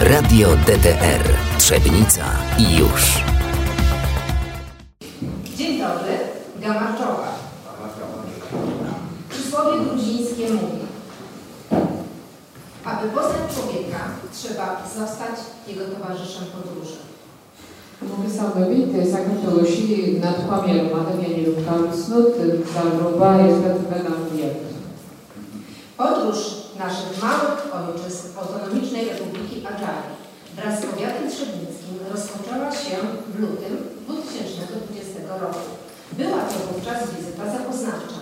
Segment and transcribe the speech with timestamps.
[0.00, 1.24] Radio DTR
[1.58, 2.24] Trzebnica
[2.58, 3.22] i już.
[5.56, 6.12] Dzień dobry,
[6.60, 7.34] Gamarczowa.
[9.30, 10.86] Przysłowie gruzińskie mówi
[12.84, 13.98] Aby poznać człowieka,
[14.32, 15.36] trzeba zostać
[15.68, 16.96] jego towarzyszem podróży.
[18.04, 19.86] მოგესალმებით, საქართველოში
[20.22, 22.34] ნათქვამია რომ ადამიანი რომ გავიცნოთ,
[22.64, 24.56] გზავრობა ერთად განამგიათ.
[25.96, 26.40] Podróż
[26.85, 30.15] naszych małych ojczyzn Autonomicznej Republiki Adżarii
[30.55, 32.95] wraz z powiatem trzebnickim rozpoczęła się
[33.33, 33.73] w lutym
[34.05, 35.65] 2020 roku.
[36.19, 38.21] Była to wówczas wizyta zapoznawcza.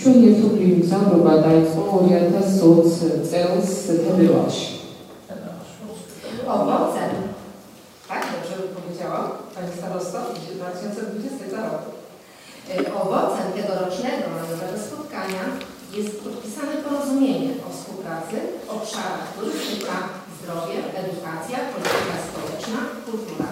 [0.00, 1.58] Чули туплим забробадай
[1.94, 2.98] орията соц
[3.30, 3.70] целс
[4.04, 4.56] добиваш.
[6.46, 7.12] Owocem,
[8.08, 10.18] tak dobrze powiedziałam, Pani Starosto,
[10.54, 11.90] 2020 roku.
[12.70, 15.44] E, Owocem tegorocznego majowego spotkania
[15.96, 19.96] jest podpisane porozumienie o współpracy w obszarach turystyka,
[20.36, 23.48] zdrowie, edukacja, polityka społeczna, kultura.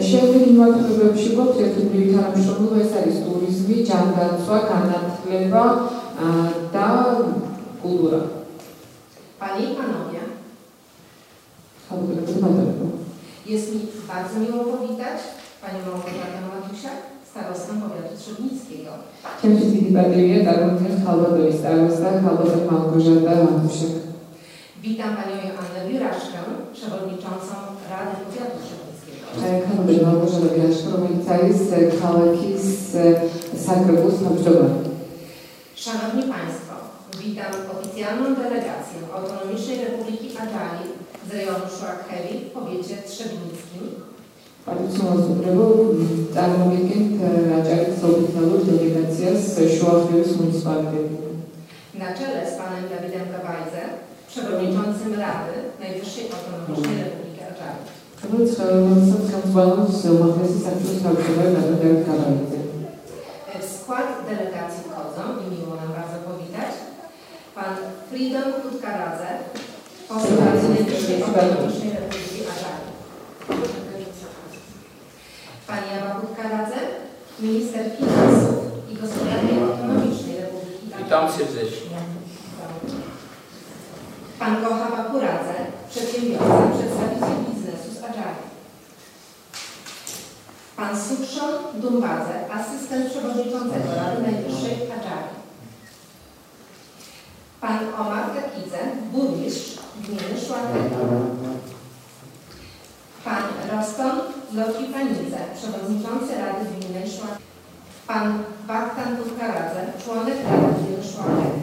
[0.00, 0.58] Şehirlerin
[1.00, 5.90] ve Şubat yakın bir tanışımlı vesaire turizmi canlandırma kanatlarına
[6.72, 7.16] da
[7.82, 8.20] kultura.
[9.38, 10.20] Panie i Panowie,
[13.46, 15.18] jest mi bardzo miło powitać
[15.62, 17.00] Panią Małgorzatę Matusiak,
[17.30, 18.90] starostą powiatu trzebnickiego.
[19.42, 23.94] Części Bartliwie, tak również Halbatowi starosta, Halbatem Małgorzata Antusiak.
[24.86, 26.38] Witam Panią Joannę Wiraszkę,
[26.76, 27.54] Przewodniczącą
[27.90, 29.24] Rady Powiatu Trzebnickiego.
[29.68, 31.68] Halbatem Małgorzata Wiraszkę, Romitaj z
[32.00, 32.72] Kaleki z
[33.64, 34.66] Sakrogus Małgorzata.
[35.84, 36.74] Szanowni Państwo,
[37.24, 40.84] witam oficjalną delegację Autonomicznej Republiki Adali
[41.26, 42.89] z rejonu Szłakhewi w powiecie
[44.89, 45.65] პარიცუმას უბრალო
[46.35, 49.43] წარმოგიდგენთ რაჭარის ოფიციალურ დელეგაციას
[49.75, 51.17] შუახევის მუნიციპალიტეტი.
[52.01, 53.83] na czele z panem Dawidem Gawajze,
[54.29, 57.79] przewodniczącym Rady Najwyższej Autonomicznej Republiki Adżari.
[58.23, 62.59] რომელიც რომელსაც ხელმძღვანელობს უმაღლესი საქმის თავმჯდომარე ნადავლად გაბაიძე.
[63.61, 66.71] W skład delegacji wchodzą i miło nam bardzo powitać
[67.55, 67.73] pan
[68.09, 69.29] Fridon Kutkaradze,
[70.09, 73.78] poseł Rady Najwyższej Autonomicznej Republiki Adżari.
[75.70, 76.76] Pani Ewa Kutkaradze,
[77.40, 78.56] minister finansów
[78.90, 81.04] i gospodarki autonomicznej Republiki Adżari.
[81.04, 81.96] Witam serdecznie.
[84.38, 85.54] Pan Kocha Bakuradze,
[85.90, 88.44] przedsiębiorca, przedstawiciel biznesu z Adżari.
[90.76, 95.34] Pan Sukszon Dumbadze, asystent przewodniczącego Rady Najwyższej Adżari.
[97.60, 98.78] Pan Omar Kakidze,
[99.12, 100.96] burmistrz gminy Szłacheta.
[103.24, 104.16] Pan Roston
[104.54, 107.40] Lokipanidze, przewodniczący Rady Gminy Szłacheta.
[108.06, 111.60] Pan Baktan Kutkaradze, członek Rady Gminy Szłachety.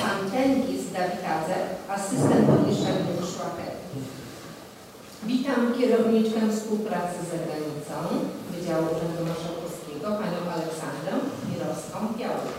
[0.00, 1.56] Pan Tenkis Dawidadze,
[1.88, 3.80] asystent burmistrza gminy Szłachety.
[5.22, 7.96] Witam kierowniczkę współpracy z zagranicą
[8.50, 11.12] Wydziału Urzędu Marszałkowskiego, panią Aleksandrę
[11.48, 12.52] Mirowską-Białkę.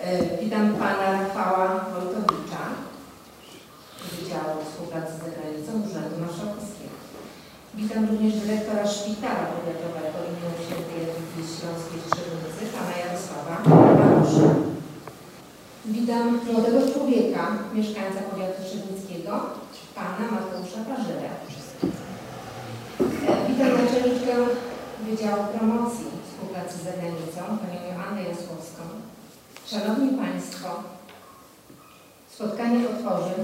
[0.00, 2.35] E, Witam pana Rafała Wojtowicza
[4.36, 6.96] Wydziału Współpracy z Zagranicą Urzędu Marszałkowskiego.
[7.80, 10.36] Witam również dyrektora Szpitala Powiatowego im.
[10.64, 13.54] Świętej Jadwigi Śląskiej w Trzebnicy, pana Jarosława
[14.00, 14.48] Barusza.
[15.96, 17.42] Witam młodego człowieka,
[17.76, 19.32] mieszkańca powiatu trzebnickiego,
[19.98, 21.30] pana Mateusza Parzyrę.
[23.28, 24.34] E, Witam naczelniczkę
[25.06, 28.82] Wydziału Promocji Współpracy z Zagranicą, panią Joannę Jasłowską.
[29.70, 30.68] Szanowni Państwo,
[32.34, 33.34] spotkanie otworzy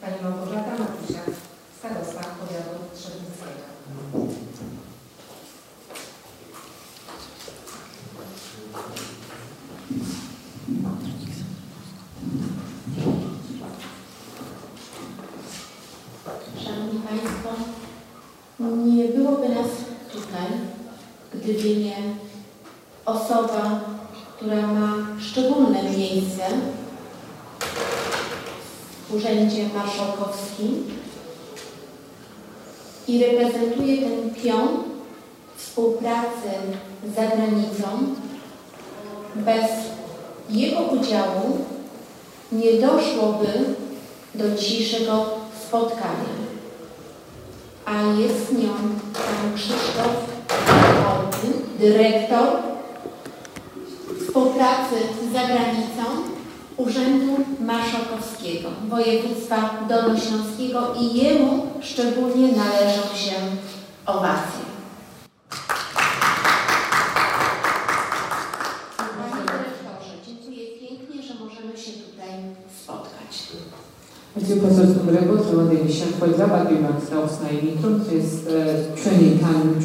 [0.00, 1.30] pani Małgorzata Matusiak,
[1.78, 3.70] starosta powiatu trzebnickiego.
[16.64, 17.50] Szanowni Państwo,
[18.86, 19.66] nie byłoby nas
[20.12, 20.46] tutaj,
[21.34, 21.96] gdyby nie
[23.04, 23.80] osoba,
[24.36, 26.42] która ma szczególne miejsce
[29.10, 30.84] w Urzędzie Marszałkowskim
[33.08, 34.68] i reprezentuje ten pion
[35.56, 36.50] współpracy
[37.06, 38.14] z zagranicą.
[39.34, 39.70] Bez
[40.50, 41.58] jego udziału
[42.52, 43.46] nie doszłoby
[44.34, 45.26] do dzisiejszego
[45.66, 46.40] spotkania.
[47.84, 48.74] A jest nią
[49.12, 50.12] pan Krzysztof
[51.08, 52.48] Ortyn, dyrektor
[54.20, 56.39] współpracy z zagranicą
[56.86, 63.32] Urzędu Marszałkowskiego Województwa Dolnośląskiego i jemu szczególnie należą się
[64.06, 64.64] owacje.
[68.96, 72.30] Panie dyrektorze, dziękuję pięknie, że możemy się tutaj
[72.82, 73.32] spotkać.
[74.36, 77.66] Monsieur poseł Stumrego, przewodniczący Polska Babimak z Ausna i
[78.16, 78.48] jest
[78.94, 79.80] przenikaniem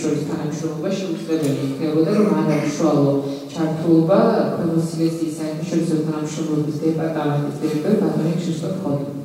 [0.00, 3.12] შორის თანამშრომლობა შეუძლებელი იქნებოდა, რომ არამშრალო
[3.52, 4.18] ჩართულობა
[4.54, 9.16] ქვეყნის სილესიის საერთაშორისო თანამშრომლობის დეპარტამენტის დირექტორი ბატონი krzysztof Chodin.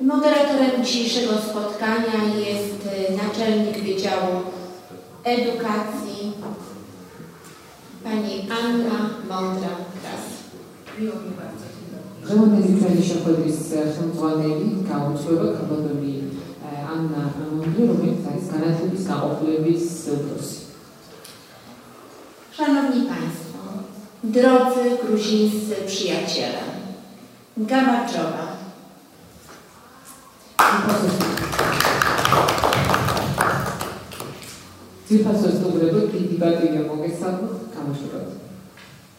[0.00, 4.34] Moderatorem dzisiejszego spotkania jest y, naczelnik Wydziału
[5.24, 6.32] Edukacji
[8.04, 8.98] pani Anna
[9.28, 10.24] Mądra-Kras.
[10.98, 11.64] Miło mi bardzo.
[11.74, 12.24] Dzień dobry.
[12.24, 13.58] დღევანდელი ჩვენი შეხვედრის
[13.94, 16.14] ხელმძღვანელი გაუჩვევა კაბადონი
[16.94, 18.18] ანნა მონდრი, რომელიც
[18.49, 20.59] znaleźli zaopływi z Rosji.
[22.51, 23.59] Szanowni Państwo,
[24.23, 26.59] drodzy gruzińscy przyjaciele,
[27.57, 28.59] Gabardżowa.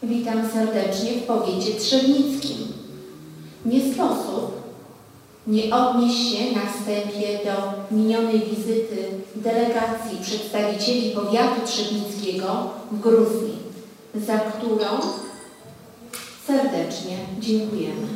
[0.03, 2.57] Witam serdecznie w powiecie trzebnickim.
[3.65, 4.50] Nie sposób
[5.46, 7.54] nie odnieść się na wstępie do
[7.96, 8.98] minionej wizyty
[9.36, 13.56] delegacji przedstawicieli powiatu trzebnickiego w Gruzji,
[14.14, 14.88] za którą
[16.46, 18.06] serdecznie dziękujemy.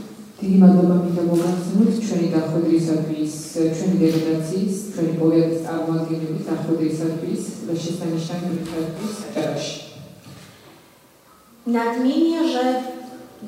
[0.40, 3.32] დიდი მადლობა მინდა მოგახსენოთ ჩვენი დახვედრისათვის,
[3.76, 9.76] ჩვენი დელეგაციის, ჩვენი პოეტის წარმოადგენლების დახვედრისათვის და შესანიშნავი მიღწევების საჭარაში.
[11.66, 12.64] Nadmienię, że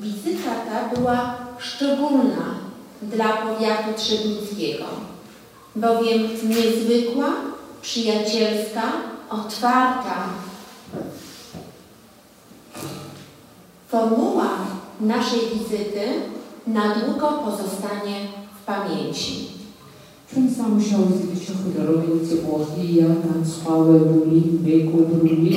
[0.03, 1.17] wizyta ta była
[1.57, 2.45] szczególna
[3.02, 4.84] dla powiatu trzebnickiego,
[5.76, 7.32] bowiem niezwykła,
[7.82, 8.82] przyjacielska,
[9.30, 10.16] otwarta.
[13.88, 14.48] Formuła
[15.00, 16.04] naszej wizyty
[16.66, 18.16] na długo pozostanie
[18.62, 19.48] w pamięci.
[20.30, 25.56] Prinsa musiał zliczyć darujący Bohija na sławę Buli, wieku drugi,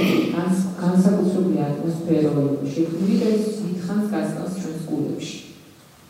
[0.82, 2.58] kansa usługiania z Peroju.
[2.76, 4.72] Się widać z Witchanska z nas przez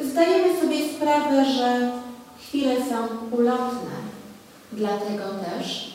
[0.04, 1.92] Zdajemy sobie sprawę, że
[2.40, 3.92] chwile są ulotne.
[4.72, 5.92] Dlatego też,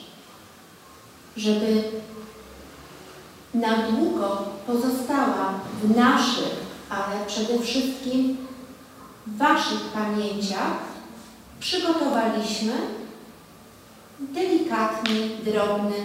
[1.37, 1.83] żeby
[3.55, 8.37] na długo pozostała w naszych, ale przede wszystkim
[9.27, 10.79] w Waszych pamięciach,
[11.61, 12.73] przygotowaliśmy
[14.21, 15.97] delikatny, drobny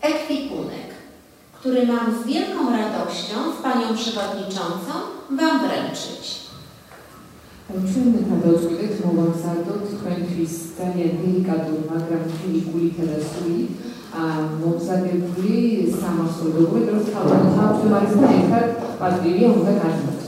[0.00, 0.94] ekwipunek,
[1.52, 4.92] który mam z wielką radością z Panią Przewodniczącą
[5.30, 6.41] Wam wręczyć.
[7.70, 13.70] ჩვენთან დავწყვეტეთ მოვამზადოთ თქვენთვის ძალიან დელიკატური, მაგრამ მთელი გულითა და სულით
[14.62, 15.60] მომზადებული
[16.00, 18.66] სამახსოვრო დოკუმენტი, რომელიც თავთან თავთან არის და ერთად
[18.98, 20.21] პატივი უნდა განმარტოს.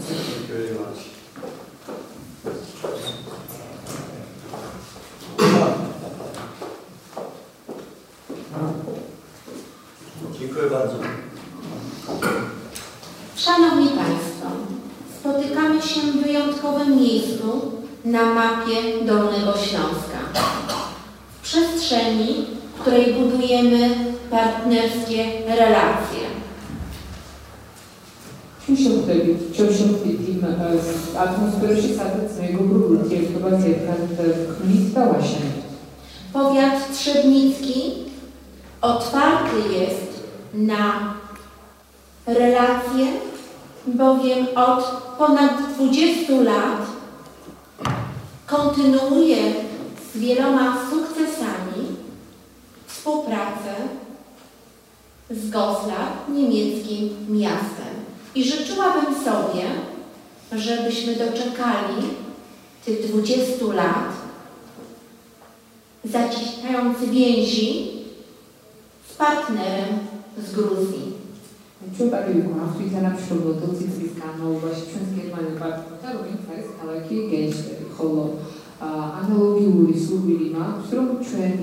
[18.64, 20.40] mapie Dolnego Śląska.
[21.28, 22.46] W przestrzeni,
[22.76, 23.90] w której budujemy
[24.31, 26.25] partnerskie relacje.
[28.66, 30.44] Ключом к тебе, ключом к этим
[31.16, 33.99] атмосферочи соответственно его группы, те, кто вообще как.
[36.32, 37.93] Powiat Trzebnicki
[38.81, 40.25] otwarty jest
[40.55, 41.14] na
[42.26, 43.06] relacje,
[43.87, 44.84] bowiem od
[45.19, 46.94] ponad 20 lat
[48.46, 49.55] kontynuuje
[50.13, 51.96] z wieloma sukcesami
[52.86, 53.74] współpracę
[55.31, 57.94] z Goslar, niemieckim miastem.
[58.34, 59.65] I życzyłabym sobie,
[60.53, 62.03] żebyśmy doczekali
[62.84, 64.13] tych 20 lat
[66.05, 67.91] zacieśniający więzi
[69.10, 69.98] z partnerem
[70.39, 71.13] z Gruzji.
[71.95, 78.23] ჩვენ პატივი გვაქვს თანამშრომლობ 20 წლის განმავლობაში ჩვენს გერმანელ პარტნიორთან, რომელიც არის ქალაქი გენშტერი, ხოლო
[78.87, 81.56] აა, ანალოგიური სურვილი მაქვს, რომ ჩვენ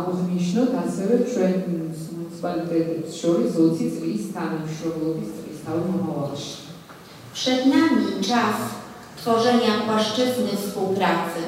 [0.00, 6.52] აღვნიშნოთ ასევე ჩვენ მუნიციპალიტეტებს შორის 20 წლის თანამშრომლობის წლისთავი მომავალში.
[7.32, 8.56] Przed nami czas
[9.16, 11.42] tworzenia płaszczyzny współpracy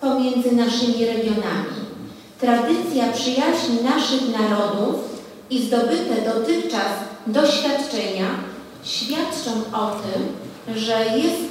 [0.00, 1.78] pomiędzy naszymi regionami.
[2.40, 5.11] Tradycja przyjaźni naszych narodów
[5.49, 6.91] i zdobyte dotychczas
[7.27, 8.25] doświadczenia
[8.83, 10.21] świadczą o tym,
[10.77, 11.41] że, jest,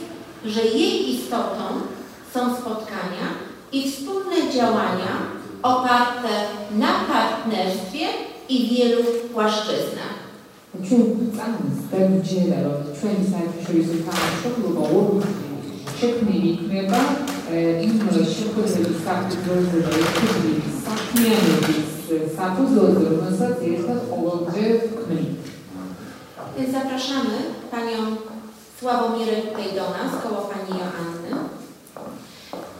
[0.44, 1.62] że jej istotą
[2.34, 3.26] są spotkania
[3.72, 5.12] i wspólne działania
[5.62, 6.28] oparte
[6.78, 8.06] na partnerstwie
[8.48, 10.22] i wielu płaszczyznach.
[10.88, 11.22] Çünkü
[22.12, 24.52] status doldurması tesisat olunca
[25.06, 25.32] klik.
[26.72, 27.36] Zapraszamy
[27.70, 28.16] Panią
[28.80, 31.30] Sławomirę tutaj do nas, koło Pani Joanny.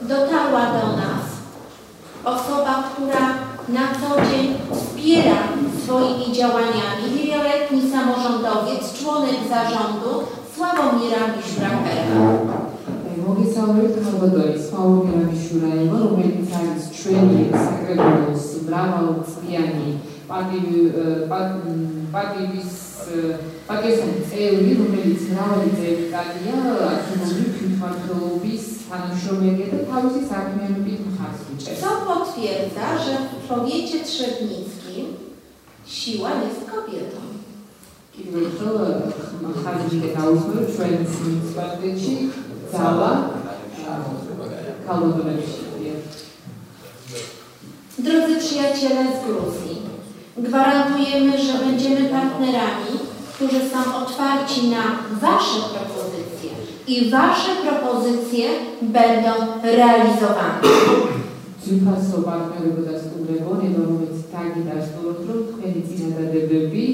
[0.01, 1.23] Dotarła do nas
[2.23, 3.25] osoba, która
[3.69, 5.37] na co dzień wspiera
[5.83, 10.11] swoimi działaniami wieloletni samorządowiec, członek zarządu
[10.55, 12.05] Sławomira Miszbrakera.
[13.27, 19.90] Mogę Sławomira Miszbrakera, Sławomira Miszbrakera, Romanian Times Training Secretary საკრებულოს მრავალწლიანი
[20.28, 20.80] პატივი
[22.12, 22.72] პატივის
[23.68, 26.56] პატიოსანი წევრი, რომელიც მრავალი წელი წადია
[26.88, 31.80] არქიმოვი ფინმართველობის თანამშრომელია და თავისი საქმიანობით მხარს უჭერს.
[31.82, 35.06] Co potwierdza, że w powiecie trzebnickim
[35.86, 37.20] siła jest kobietą.
[38.18, 38.76] კიდევ ერთხელ
[39.46, 42.14] მხარს დაუსმევ ჩვენს მუნიციპალიტეტში
[42.72, 43.10] ძალა
[44.86, 45.61] ქალბატონებშია.
[47.98, 49.76] Drodzy przyjaciele z Gruzji,
[50.36, 52.92] gwarantujemy, że będziemy partnerami,
[53.34, 54.82] którzy są otwarci na
[55.20, 56.50] Wasze propozycje
[56.86, 58.48] i Wasze propozycje
[58.82, 59.30] będą
[59.62, 60.60] realizowane.
[61.68, 66.84] ძვირფასო პარტნიორობა და სტუმრებონება, რომელიც თაგიდას თოროთ რომ თქვენი წინადადებები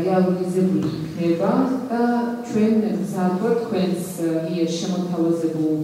[0.00, 1.52] რეალიზებული იქნება
[1.90, 2.02] და
[2.48, 4.04] ჩვენ გზადვართ თქვენს
[4.46, 5.74] მიერ შემოთავაზებულ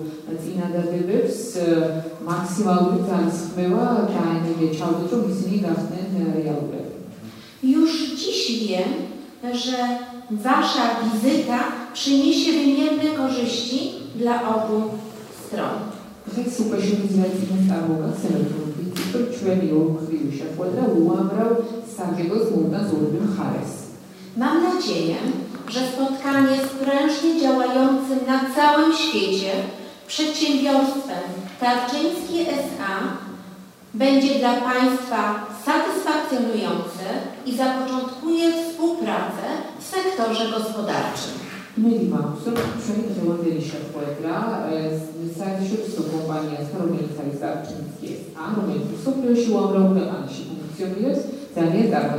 [0.44, 1.38] წინადადებებს
[2.25, 5.46] maksimálni talismyła, kajny wieczałdu, drugi z
[7.63, 8.89] Już dziś wiem,
[9.53, 9.77] że
[10.32, 11.60] Wasza wizyta
[11.94, 14.82] przyniesie wymierne korzyści dla obu
[15.48, 15.75] stron.
[24.38, 25.15] Mam nadzieję,
[25.67, 29.51] że spotkanie sprężnie działającym na całym świecie
[30.07, 31.24] Przedsiębiorstwem
[31.59, 32.93] Tarczyński S.A.
[33.93, 37.05] będzie dla Państwa satysfakcjonujące
[37.45, 39.45] i zapoczątkuje współpracę
[39.79, 41.33] w sektorze gospodarczym.
[41.77, 48.43] Mieli Państwo, uprzejmie zamawiali się Puebla e, z zaślubowania Staromiejca i Starczyńskie S.A.
[48.57, 51.15] No więc usługiwałam rolę, ale się funkcjonuje,
[51.55, 52.17] zamiast darmo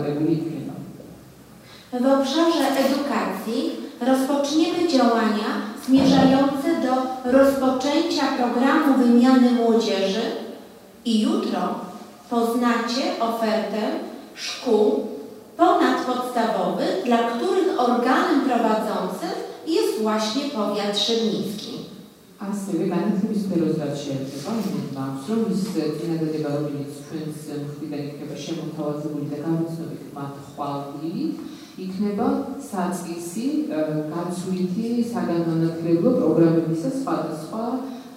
[1.92, 6.93] W obszarze edukacji rozpoczniemy działania zmierzające do
[7.31, 10.21] rozpoczęcia programu wymiany młodzieży
[11.05, 11.61] i jutro
[12.29, 13.81] poznacie ofertę
[14.35, 15.07] szkół
[15.57, 19.33] ponadpodstawowych, dla których organem prowadzącym
[19.67, 21.71] jest właśnie powiat szybnicki.
[22.41, 25.65] ასევე განათლების სფეროსაც შეეხება, იმედი მაქვს, რომ ის
[25.97, 31.25] წინადადება, რომელიც ჩვენს მხრიდან იქნება შემოთავაზებული და გამოცნობით მათ ხვალდილი,
[31.85, 32.27] იქნება
[32.71, 33.45] საწყისი
[34.45, 37.65] გაცვლითი საგანმანათლებლო პროგრამების და სხვადასხვა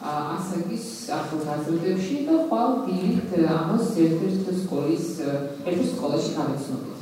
[0.04, 0.86] ასაკის
[1.16, 5.06] ახალგაზრდებში და ხვალ დილით ამას ერთ-ერთ სკოლის
[5.64, 7.00] ერთ სკოლაში გამოცნობით.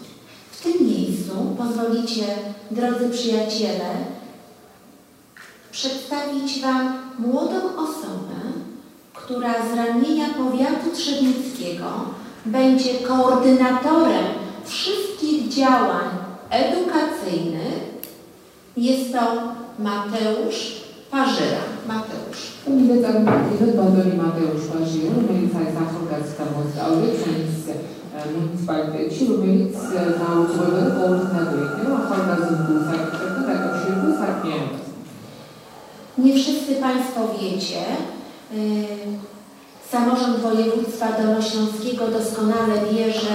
[0.52, 2.26] W tym miejscu pozwolicie,
[2.70, 3.90] drodzy przyjaciele,
[5.70, 8.38] przedstawić Wam młodą osobę,
[9.14, 11.90] która z ramienia powiatu trzebnickiego
[12.46, 14.26] będzie koordynatorem
[14.64, 16.08] wszystkich działań
[16.50, 17.85] edukacyjnych.
[18.77, 19.19] jest to
[19.79, 20.81] Mateusz
[21.11, 21.61] Parzyra.
[21.87, 22.41] Mateusz.
[22.65, 27.57] Umilitan Badoni Mateusz Parzyra, Rumienica jest Afrokacja Mosta Audycjens,
[28.35, 29.75] Municipalitet Rumienic
[30.19, 33.11] na Uczowe Koordynatujemy, a Horgazun Guzak,
[33.47, 34.59] tak się Guzak nie
[36.25, 37.81] Nie wszyscy Państwo wiecie,
[38.53, 38.85] y,
[39.91, 43.33] Samorząd Województwa Dolnośląskiego doskonale wie, że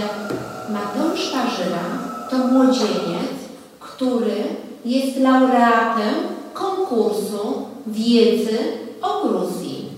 [0.73, 1.85] Mateusz Parzyra
[2.31, 3.33] to młodzieniec,
[3.81, 4.37] który
[4.85, 6.15] jest laureatem
[6.55, 8.59] konkursu wiedzy
[9.03, 9.93] o Gruzji.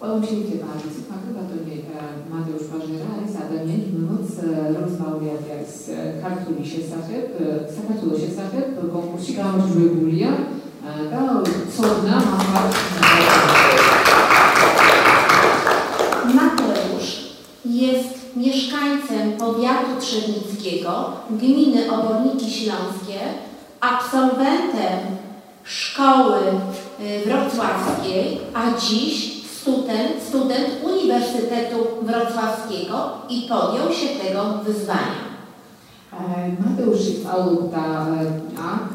[0.00, 0.88] Well, dziękuję bardzo.
[1.10, 7.26] Pagrybatoni e, Mateusz Pażera Sada Mieni Mimoc e, rozmawiać z e, Kartuli się sahib,
[7.76, 10.32] Sakatulo się sahib, konkursi Gamosz Wygulia,
[11.10, 11.42] da
[11.76, 12.74] cudna mafat.
[16.34, 23.20] Mateusz jest mieszkańcem powiatu Trzebnicy Święcickiego, gminy Oborniki Śląskie,
[23.80, 24.98] absolwentem
[25.64, 26.38] szkoły
[27.00, 35.24] y, wrocławskiej, a dziś student, student Uniwersytetu Wrocławskiego i podjął się tego wyzwania.
[36.12, 37.00] E, Mateusz
[37.32, 38.88] Aluta e, Ak,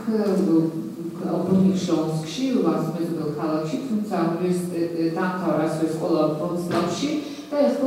[1.25, 7.21] e, Obornik Śląski, Vasmezbel Kalacic, Universitet Tankara, Swiss Olaf Wrocławski,
[7.51, 7.77] to jest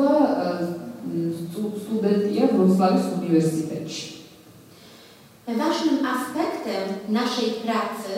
[1.82, 4.12] studia w Wrocławskim Uniwersytecie.
[5.46, 8.12] Ważnym aspektem naszej pracy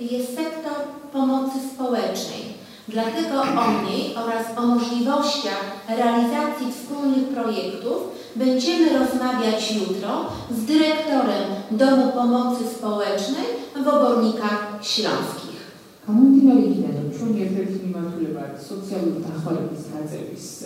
[0.00, 0.76] jest sektor
[1.12, 2.58] pomocy społecznej.
[2.88, 7.98] Dlatego o niej oraz o możliwościach realizacji wspólnych projektów
[8.36, 13.46] będziemy rozmawiać jutro z dyrektorem Domu Pomocy Społecznej
[13.84, 15.58] w Obornikach Śląskich.
[16.06, 20.64] Komunitymali gidelim, şu nefret klimatülü var, sosyal yurtta holim istadeyiz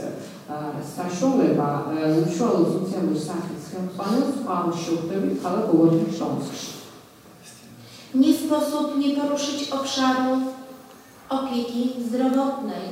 [0.52, 6.72] საშუალება ა, უშუალო სოციალური სახის ხელმძღვანელს ყავს შეხვდებით ქალაქ ოვორნიკ შლონსკში.
[8.16, 10.42] Nie sposób nie poruszyć obszaru
[11.30, 12.88] opieki zdrowotnej.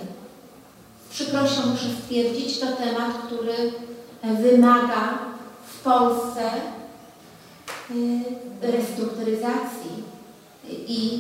[1.10, 3.72] Z przykrością muszę stwierdzić, to temat, który
[4.42, 5.20] wymaga
[5.68, 6.52] w Polsce
[7.92, 8.20] y,
[8.62, 10.04] restrukturyzacji
[10.88, 11.20] i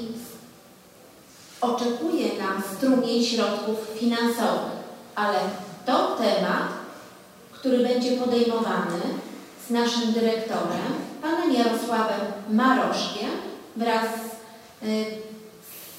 [1.61, 4.79] oczekuje nam strumień środków finansowych,
[5.15, 5.39] ale
[5.90, 6.68] to temat,
[7.52, 9.00] który będzie podejmowany
[9.68, 10.92] z naszym dyrektorem,
[11.22, 12.20] panem Jarosławem
[12.50, 13.30] Maroszkiem
[13.76, 14.04] wraz
[14.82, 15.04] y,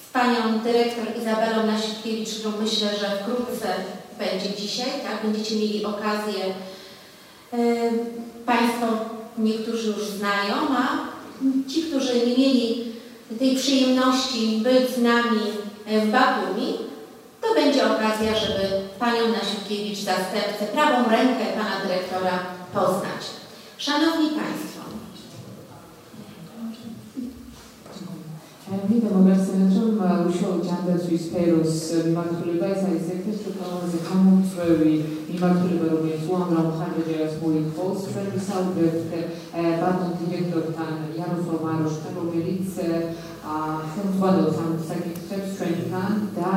[0.10, 3.68] z panią dyrektor Izabelą Nasiutkiewicz, którą myślę, że wkrótce
[4.20, 5.24] będzie dzisiaj, tak?
[5.24, 6.46] Będziecie mieli okazję,
[7.54, 7.92] y,
[8.46, 8.88] Państwo
[9.38, 10.88] niektórzy już znają, a
[11.70, 12.94] ci, którzy nie mieli
[13.40, 15.40] tej przyjemności być z nami
[15.86, 16.91] e, w Batumi,
[17.43, 18.65] to będzie okazja, żeby
[18.99, 22.39] panią Nasiutkiewicz, zastępcę, prawą rękę pana dyrektora
[22.75, 23.23] poznać.
[23.79, 24.77] Szanowni Państwo,
[28.67, 34.95] მითხა მოგახსენებთ რომ ა, უშუალო ჯანდაცვის სფეროს ა, მიმართულება ეს არის ერთ-ერთი ყველაზე გამოწვევი
[35.31, 43.57] მიმართულება რომელიც უამრავ მხარეჯერას მოითხოვს ჩვენ ვისაუბრებთ ა, ბატონ დირექტორთან იაროსლავ მაროშთან რომელიც ა,
[43.95, 46.53] ხელმძღვანელობს ამ საკითხებს ჩვენთან და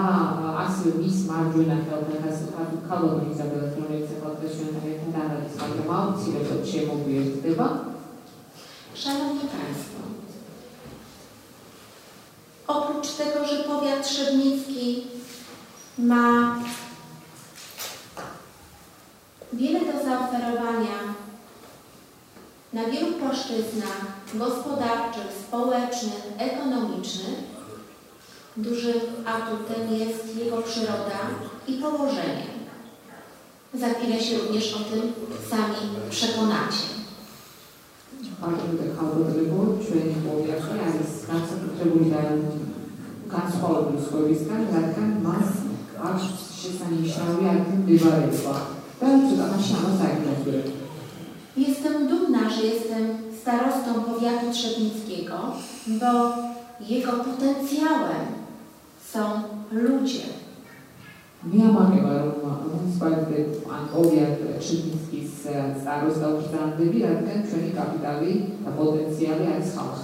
[0.92, 7.84] Bismarck, Gyula Teoprekazuchowi, kogo Elizabeth Królewicowa określona jako dana wystąpiła opcji, według się mówił wpływa.
[8.94, 10.00] Szanowni Państwo,
[12.66, 15.06] oprócz tego, że powiat Trzebnicki
[15.98, 16.56] ma
[19.52, 20.98] wiele do zaoferowania
[22.72, 24.00] na wielu płaszczyznach
[24.34, 27.53] gospodarczych, społecznych, ekonomicznych,
[28.56, 31.20] Dużym atutem jest jego przyroda
[31.68, 32.46] i położenie.
[33.74, 35.12] Za chwilę się również o tym
[35.50, 36.84] sami przekonacie.
[46.02, 46.22] Aż
[46.62, 46.68] się
[51.56, 53.08] Jestem dumna, że jestem
[53.40, 55.34] starostą powiatu trzebnickiego,
[55.86, 56.34] bo
[56.80, 58.43] jego potencjałem
[59.14, 60.24] są ludzie.
[61.52, 61.92] Miałam
[62.74, 63.28] un sfat
[63.66, 70.00] un obiect e, Szymiński z e, Starostałuszczany Wielkę, czyli kapitali na potencjale Eichhaus.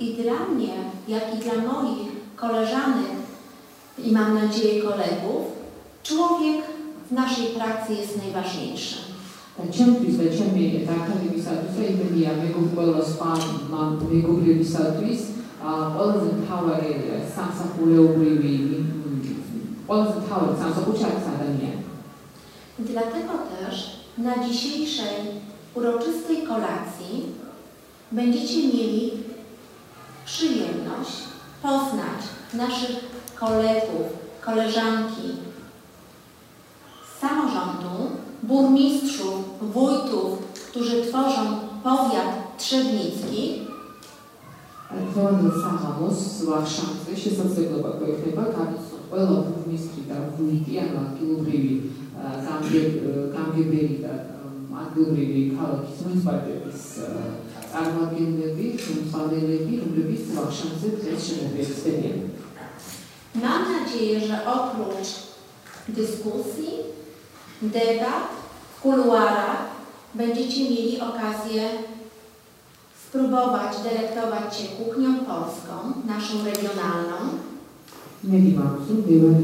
[0.00, 0.74] I dla mnie,
[1.08, 3.12] jak i dla moich koleżanek
[4.04, 5.42] i mam nadzieję kolegów,
[6.02, 6.64] człowiek
[7.10, 8.96] w naszej pracy jest najważniejszy.
[9.70, 13.40] Ciempi za ciemie, tak, że wysaduje i wybijamy go w bolospan,
[13.70, 15.16] mam jego wysaduje
[15.63, 16.91] ყველაზე მთავარი
[17.35, 19.33] სამსახურეობრივი მ,
[19.87, 21.83] ყველაზე მთავარი სამსახურში არის ადამიანი.
[22.79, 23.75] Dlatego też
[24.17, 25.17] na dzisiejszej
[25.75, 27.25] uroczystej kolacji
[28.11, 29.11] będziecie mieli
[30.25, 31.15] przyjemność
[31.61, 32.19] poznać
[32.53, 32.95] naszych
[33.39, 34.05] kolegów,
[34.41, 35.27] koleżanki
[37.09, 37.95] z samorządu,
[38.43, 40.29] burmistrzów, wójtów,
[40.69, 43.61] którzy tworzą powiat trzebnicki
[44.93, 51.73] დღევანდელ საღამოს ვახშამზე შესაძლებლობა გვექნება გავიცნოთ ყველა ბურმისტრი და ვუიტი ან ადგილობრივი
[52.13, 52.99] ა, გამგებ-
[53.35, 57.09] გამგებელი და ამ, ადგილობრივი ქალაქის მუნიციპალიტეტის ა,
[57.73, 62.17] წარმომადგენლები, ხელმძღვანელები, რომლებიც ვახშამზე დღეს შემოგვიერთდებიან.
[63.43, 65.09] Mam nadzieję, że oprócz
[65.89, 66.71] dyskusji,
[67.61, 68.29] debat
[68.77, 69.61] w kuluarach
[70.15, 71.63] będziecie mieli okazję
[73.08, 75.74] Spróbować delektować się kuchnią polską,
[76.06, 77.16] naszą regionalną.
[78.24, 79.34] Myliłam się, były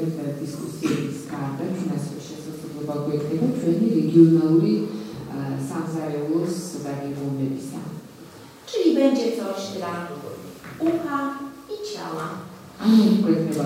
[0.40, 4.72] dyskusje z Karpem, przyniosły się z osób obojętnego, czyli regionalny
[5.68, 7.78] samozajęłus zdaniem umysłu.
[8.66, 9.92] Czyli będzie coś dla
[10.80, 11.38] ucha
[11.72, 12.28] i ciała.
[12.80, 13.64] A nie chyba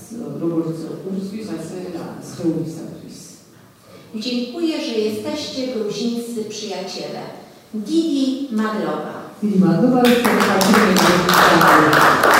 [0.00, 1.44] z Dobrowicy
[2.22, 2.80] z Tyłowicą.
[4.14, 7.20] Dziękuję, że jesteście gruzińscy przyjaciele.
[7.74, 9.19] Didi Madlowa.
[9.42, 12.39] まとまるといただきま。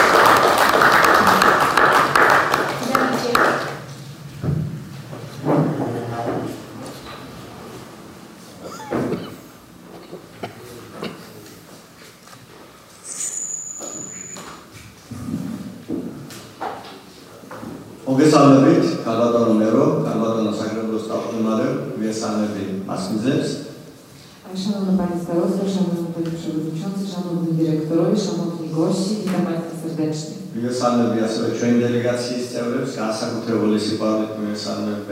[29.82, 30.34] Serdecznie.
[30.50, 35.08] მიესალმები ასევე ჩვენი დელეგაციის წევრებს, განსაკუთრებული სიყვარულით მიესალმებ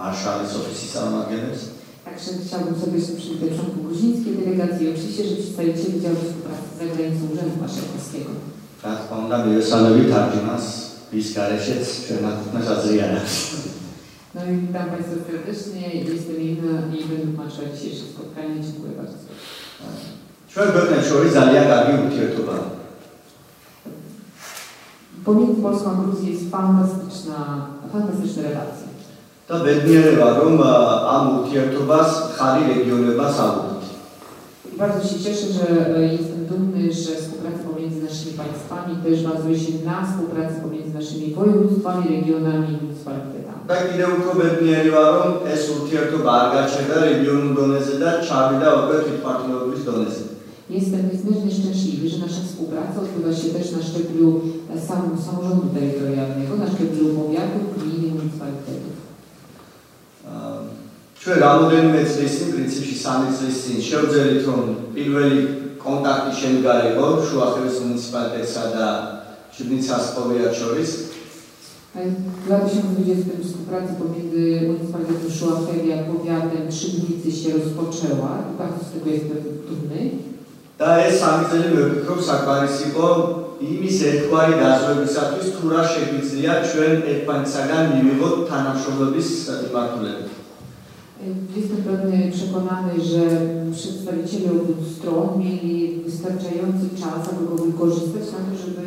[0.00, 1.62] მარშალის ოფისის წარმომადგენლებს.
[2.06, 7.22] Także chciałbym serdecznie przywitać członków gruzińskiej delegacji i oczywiście, że przedstawicieli Działu Współpracy z Zagranicą
[7.32, 8.30] Urzędu Marszałkowskiego.
[8.84, 10.64] რა თქმა უნდა, მიესალმები თარჯიმას,
[11.12, 13.34] ვის გარეშეც ჩვენ აკუთვნეს აზრიანებს.
[14.34, 15.84] No i witam Państwa serdecznie.
[16.10, 18.54] Jestem Inna i będę tłumaczyła dzisiejsze spotkanie.
[18.66, 19.16] Dziękuję bardzo.
[20.52, 22.79] ჩვენ ქვეყნებს შორის ძალიან კარგი ურთიერთობაა.
[25.25, 27.37] Pomiędzy Polską a Gruzją jest fantastyczna,
[27.91, 28.85] fantastyczne relacje.
[29.45, 30.73] და ბედნიერება რომ ა,
[31.15, 33.85] ამ ურთიერთობას ხარი რეგიონებას აუგდით.
[34.73, 35.65] I bardzo się cieszę, że
[35.97, 41.33] e, jestem dumny, że współpraca pomiędzy naszymi państwami też bazuje się na współpracy pomiędzy naszymi
[41.33, 43.61] województwami, regionami i municipalitetami.
[43.69, 48.95] და კიდევ უფრო ბედნიერი ვარ რომ ეს ურთიერთობა არ გაჩერდა რეგიონულ დონეზე და czawida უკვე
[49.05, 50.28] თვითმართველობის დონეზე.
[50.69, 54.41] Jestem niezmiernie szczęśliwy, że nasza współpraca odbywa się też na szczeblu
[54.75, 58.95] e, sam, samorządu terytorialnego, na szczeblu powiatów, gmin i municipalitetów.
[60.25, 60.37] ა,
[61.21, 64.61] ჩვენ რამოდენიმე წლის წინ პრინციპში სამი წლის წინ შევძელით რომ
[64.95, 65.39] პირველი
[65.85, 68.87] კონტაქტი შემდგარიყო შუახევის მუნიციპალიტეტსა და
[69.53, 70.91] ჭიბნიცას პოვიატ შორის
[71.95, 78.91] E, W 2020 współpraca pomiędzy municipalitetem Szułachewia a powiatem Trzybnicy się rozpoczęła i bardzo z
[78.93, 79.37] tego jestem
[79.69, 80.01] dumny.
[80.79, 83.09] და ეს სამი წელი მე ვფიქრობ საკმარისი იყო
[83.63, 89.29] იმის ერთგვარი დაზვერვისათვის თუ რა შეგვიძლია ჩვენ ერთმანეთსაგან მივიღოთ თანამშრომლობის
[89.61, 90.29] მიმართულებით.
[91.23, 93.21] E, Jestem pewny, przekonany, że
[93.71, 98.85] przedstawiciele obu stron mieli wystarczający czas, aby go wykorzystać na to, żeby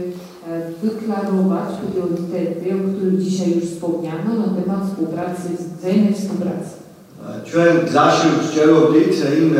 [0.48, 6.81] e, wyklarować priorytety, o których dzisiaj już wspomniano, na temat współpracy, wzajemnej współpracy.
[7.23, 9.53] ჩვენ გზაში ვსჯერობდით იმ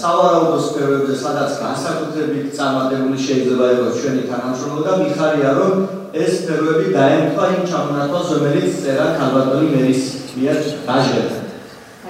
[0.00, 5.74] სავარაუდო სფეროებზე, სადაც განსაკუთრებით წარმატებული შეიძლება იყოს ჩვენი თანამშრომლობა და მიხარია რომ
[6.12, 10.02] ეს სფეროები დაემთხვა იმ ჩამონათვალს, რომელიც წერა ქალბატონი მერის
[10.36, 11.38] მიერ დაჟერდა.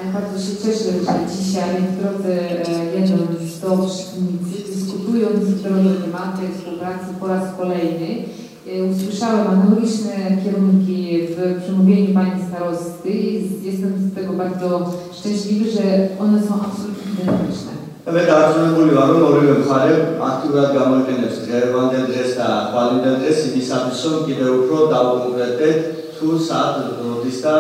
[0.01, 2.33] Że dzisiaj w drodze
[2.69, 8.25] e, jedną z do Szybnicy, dyskutując na tematy współpracy po raz kolejny,
[8.69, 15.83] analogiczne kierunki w przemówieniu pani starosty i jestem z tego bardzo szczęśliwy, że
[16.21, 17.71] one są absolutnie identyczne.
[18.01, 19.93] და მე დარწმუნებული ვარ რომ ორივე მხარე
[20.29, 25.79] აქტიურად გამოიყენებს დღევანდელ დღეს და ხვალინდელ დღეს იმისათვის რომ კიდევ უფრო დავკონკრეტეთ
[26.17, 27.55] თუ სად როდის და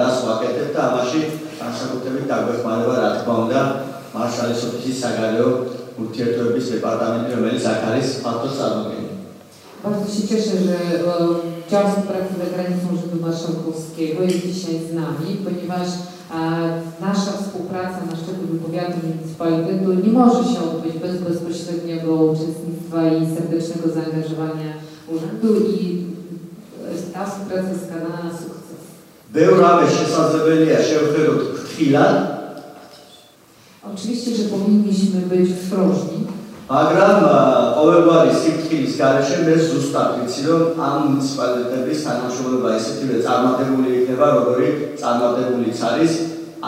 [0.00, 1.20] რას ვაკეთებ და ამაში
[1.60, 3.60] განსაკუთრებით დაგვეხმარება რა თქმა უნდა
[4.16, 5.48] მარშალის ოფისის საგარეო
[6.00, 9.11] ურთიერთობების დეპარტამენტი რომელიც აქ არის ფაქტოს წარმოქმნილი
[9.84, 15.28] Bardzo się cieszę, że e, dział współpracy za granicą Urzędu Marszałkowskiego jest dzisiaj z nami,
[15.44, 16.40] ponieważ e,
[17.00, 23.88] nasza współpraca na szczeblu powiatu Międzypolitego nie może się odbyć bez bezpośredniego uczestnictwa i serdecznego
[23.94, 24.70] zaangażowania
[25.08, 26.06] urzędu i
[26.88, 28.80] e, ta współpraca jest skazana na sukces.
[29.32, 30.04] Byłamy się
[30.88, 30.98] się
[31.54, 32.26] w chwilę.
[33.94, 36.26] Oczywiście, że powinniśmy być ostrożni,
[36.72, 37.24] მაგრამ
[37.76, 44.70] ყოველგვარი სიფრთხილის გარეშე მე ზუსტად ვიცი რომ ამ მუნიციპალიტეტების თანამშრომლობა ისეთივე წარმატებული იქნება როგორი
[45.02, 46.14] წარმატებულიც არის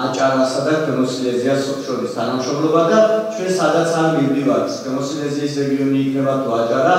[0.02, 3.00] აჭარასა და ქვემოსილეზიას შორის თანამშრომლობა და
[3.32, 6.96] ჩვენ სადაც არ მივდივართ ქვემოსილეზიის რეგიონი იქნება თუ აჭარა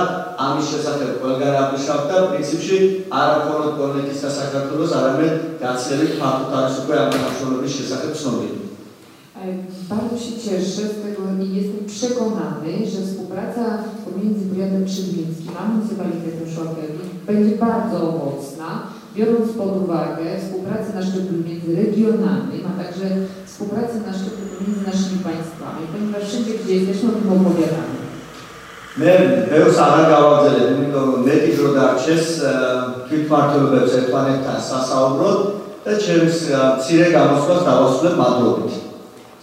[0.47, 2.77] ამის შესახებ ყველგან აღვნიშნავთ და პრინციპში
[3.21, 8.57] არა მხოლოდ პოლიტიკის და საქართველოს არამედ გაცილებით არის უკვე ამ თანამშრომლობის შესახებ ცნობილი.
[8.61, 8.64] E,
[9.88, 13.64] Bardzo się cieszę z tego i jestem przekonany, że współpraca
[14.06, 18.68] pomiędzy powiatem trzydmińskim a municipalitetem Szłakewi będzie bardzo owocna,
[19.16, 23.06] biorąc pod uwagę współpracę na szczeblu międzyregionalnym, a także
[23.48, 28.00] współpracę na szczeblu pomiędzy naszymi państwami, ponieważ wszędzie, gdzie jesteśmy, o tym opowiadamy.
[29.00, 29.12] მე
[29.50, 32.54] ბევრს არ გავაგზავნებ, იმიტომ რომ მეტი დრო დარჩეს ა,
[33.06, 35.38] თვითმმართველობებს ერთმანეთთან სასაუბროდ
[35.86, 38.83] და ჩემს ა, მცირე გამოსვლას დავასრულებ მადლობით.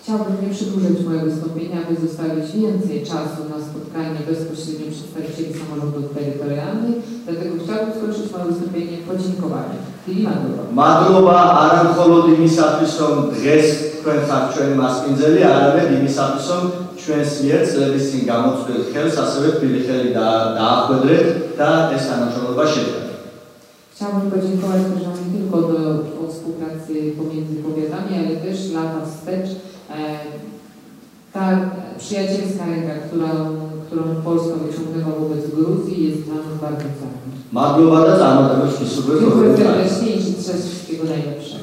[0.02, 6.96] Chciałbym nie przedłużać mojego wystąpienia, aby zostawić więcej czasu na spotkanie bezpośrednio przedstawicieli samorządów terytorialnych,
[7.26, 9.82] dlatego chciałbym skończyć moje wystąpienie podziękowaniem.
[10.04, 10.62] Chwili Maduro.
[10.80, 13.66] მადლობა არა მხოლოდ იმისათვის, რომ დღეს
[14.00, 16.64] თქვენ ხართ ჩვენი მასპინძელი, არამედ იმისათვის, რომ
[17.02, 21.26] ჩვენს მიერ წლების წინ გამოწვევ ხელს ასევე თბილი ხელი და- დაახვედრეთ
[21.60, 23.02] და ეს თანამშრომლობა შედგა.
[23.94, 25.78] Chciałabym podziękować też Wam nie tylko do,
[26.22, 29.50] o współpracy pomiędzy powiatami, ale też lata wstecz.
[29.99, 30.17] E,
[31.33, 31.59] ta
[31.99, 33.27] przyjacielska ręka, którą,
[33.87, 37.23] którą Polska wyciągnęła wobec Gruzji jest dla nas bardzo cenna.
[39.21, 41.62] Dziękuję serdecznie i życzę wszystkiego najlepszego.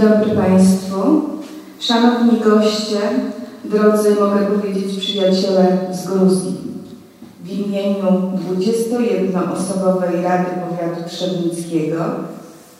[0.00, 0.96] dobry Państwu,
[1.80, 2.98] Szanowni Goście,
[3.64, 6.56] drodzy, mogę powiedzieć, przyjaciele z Gruzji.
[7.44, 12.04] W imieniu 21-osobowej Rady Powiatu Trzebnickiego,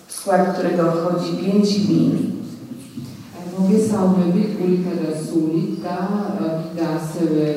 [0.07, 2.33] w skład którego wchodzi 5 gmin.
[3.59, 6.09] Mówię sam wybieg ulica Rasuli, ta
[6.63, 7.55] widasele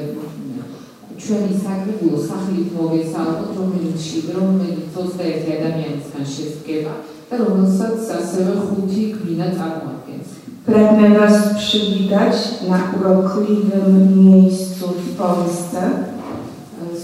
[1.22, 6.92] ჩვენი საკრებულო სახლით მოგესალმოთ, რომელიცში რომელიც 21 ადამიანისგან შედგება
[7.28, 10.28] და რომელსაც ასევე ხუთი გმინა წარმოადგენს.
[10.68, 12.36] pragnę Was przywitać
[12.68, 13.90] na urokliwym
[14.24, 15.82] miejscu w Polsce,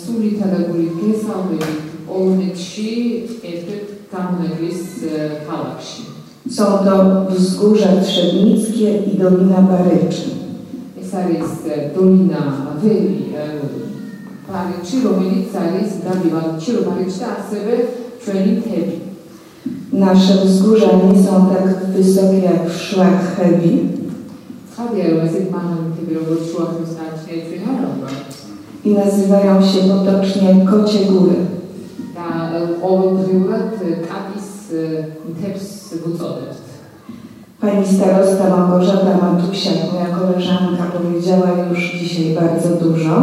[0.04, 2.90] სულითა და გულით გესალმებით პოლონეთში
[3.50, 4.82] ერთ-ერთ გამონაგლის
[5.48, 6.02] ქალაქში.
[6.56, 6.96] Są to
[7.30, 10.44] Wzgórza Trzebnickie i Dolina Baryczy.
[11.04, 11.50] ეს არის
[11.94, 12.40] დოლინა
[12.82, 13.18] ველი
[14.48, 17.74] პარიჩი, რომელიც არის გაბივალჩი, რომელიც და ასევე
[18.22, 18.96] ჩვენი მთები.
[19.92, 23.74] Nasze wzgórza nie są tak wysokie jak w szlak Hebi,
[24.74, 28.16] ცხადია, რომ ესეთ მაღალი როგორც შუახმის ნაწილი ჩვენ არ ვარ.
[28.84, 31.38] i nazywają się potocznie Kocie Góry.
[32.14, 32.30] და
[32.82, 33.72] ყოველდღიურად
[34.06, 34.48] კატის
[35.30, 35.66] მთებს
[36.02, 36.64] ვუწოდებთ.
[37.60, 43.14] Pani starosta Małgorzata Matusiak, moja koleżanka, powiedziała już dzisiaj bardzo dużo.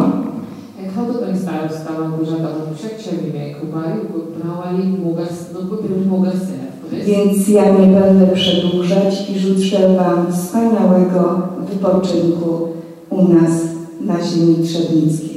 [0.96, 6.66] Rodopensário estava budżeta w trzecim wieku, brali Bułgars, no kupił Bułgarsynę.
[7.06, 12.68] Więc ja nie będę przedłużać i życzę Wam wspaniałego wypoczynku
[13.10, 13.52] u nas
[14.00, 15.36] na ziemi trzebnickiej.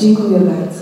[0.00, 0.80] Dziękuję bardzo.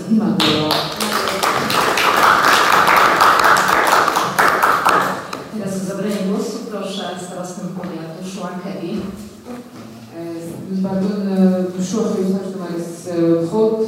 [13.03, 13.87] ვთხოვთ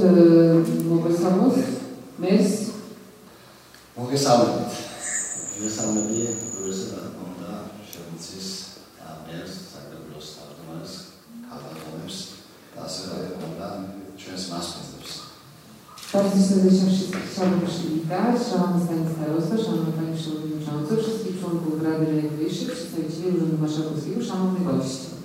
[0.91, 1.57] მოგესალმოს
[2.19, 2.49] მეს
[3.95, 4.73] მოგესალმებით.
[5.55, 6.19] მოგესალმები
[6.51, 7.51] პროფესორ აკონდა
[7.91, 8.49] შემცის
[8.99, 10.93] ამერს საქართველოს თავმჯდომარეს
[11.47, 12.17] ქალბატონებს
[12.75, 13.67] და ასევე აკონდა
[14.19, 15.13] ჩვენს მასპინძლებს.
[16.11, 24.55] Партисовичевши Шармашвита, Шам Станиславовса, Шам Натальевича Владимировича, Шестый членков Рады Леонидовича, представителей Луны Машаковских, Шам
[24.55, 25.15] Мегощи.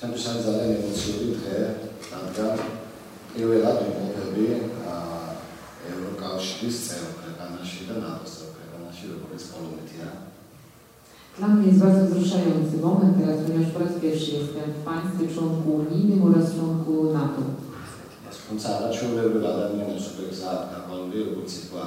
[0.00, 1.56] ჩემთვის არის ძალიან ემოციური დღე,
[2.10, 2.58] რადგან
[3.34, 4.46] პირველად ვიმყოფები
[5.90, 10.08] ევროკავშირის წევრ ქვეყანაში და ნატოს წევრ ქვეყანაში, როგორც პოლონეთია.
[11.38, 15.68] Dla mnie jest bardzo wzruszający moment teraz, ponieważ po raz pierwszy jestem w państwie członku
[15.74, 17.42] unijnym oraz członku NATO.
[18.50, 21.84] თუმცა არაჩვეულებრივ ადამიანებს უკვე გზა გაყოლი, როგორც თქვა,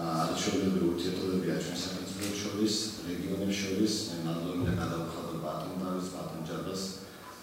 [0.00, 2.74] არაჩვეულებრივ ურთიერთობებია ჩვენ საქართველოს შორის,
[3.08, 6.40] რეგიონებს შორის, მე მადლობა და გადავხადო ბატონ დავის ბატონ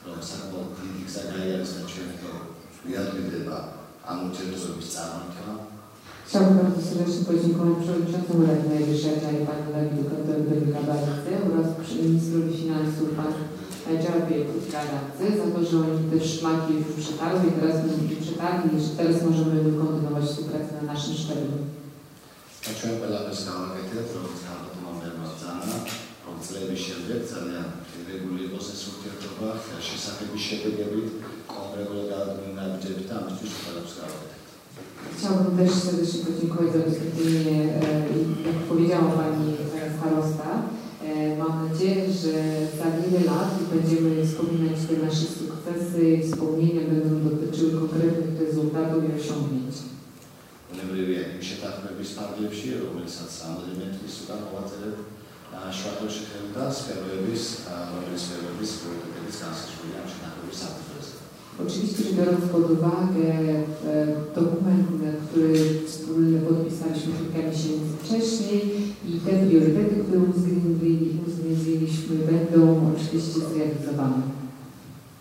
[0.08, 2.30] tą samą klinik zagaja znaczyłem to
[2.94, 3.60] ja odbywa,
[4.08, 5.48] a muszę to zrobić sama to.
[6.28, 9.16] Chciałbym bardzo serdecznie podziękować Przewodniczącemu Rady Najwyższej
[9.48, 9.68] Panu
[10.28, 11.68] Dawidowi Kabaradzy oraz
[12.04, 13.40] Ministrowi Finansów Panu
[14.04, 14.38] Jarabie
[14.74, 19.56] Kabaradzy za to, że oni te szlaki już przetarli, teraz będziemy przetarli i teraz możemy
[19.82, 21.58] kontynuować współpracę na naszym szczeblu.
[22.66, 25.76] Zacząłem apelać na Agatę, którą znam od mamy rodzana,
[26.30, 26.40] od
[26.84, 27.64] się wycenia
[28.14, 31.02] reguli osysów Piotrkowa, nasze same świadomiły,
[31.48, 33.52] konregulowane na gdzie tam, gdzieś
[35.18, 39.48] Chciałabym też serdecznie podziękować za wystąpienie e, jak powiedziała Pani
[39.98, 40.50] starosta,
[41.04, 42.34] e, mam nadzieję, że
[42.80, 49.20] za wiele lat będziemy wspominać te nasze sukcesy i wspomnienia będą dotyczyły konkretnych rezultatów i
[49.20, 49.76] osiągnięć.
[50.74, 54.92] Önemli bir yani müşetat ve bir spardiyopşi, Rumeli Satsan, Rumeli Sudan, Ovatarı,
[55.56, 57.44] ხელი და სფეროების,
[57.92, 61.14] რომელიც სფეროების პრიორიტეტების განსაზღვრული ამ შეთანხმების საფუძველზე.
[61.64, 64.06] Oczywiście, że biorąc pod uwagę e,
[64.36, 64.88] dokument,
[65.26, 65.54] który
[65.88, 68.64] wspólnie podpisaliśmy kilka miesięcy wcześniej
[69.10, 72.60] i te priorytety, które uwzględnili, uwzględniliśmy, będą
[72.96, 74.22] oczywiście zrealizowane.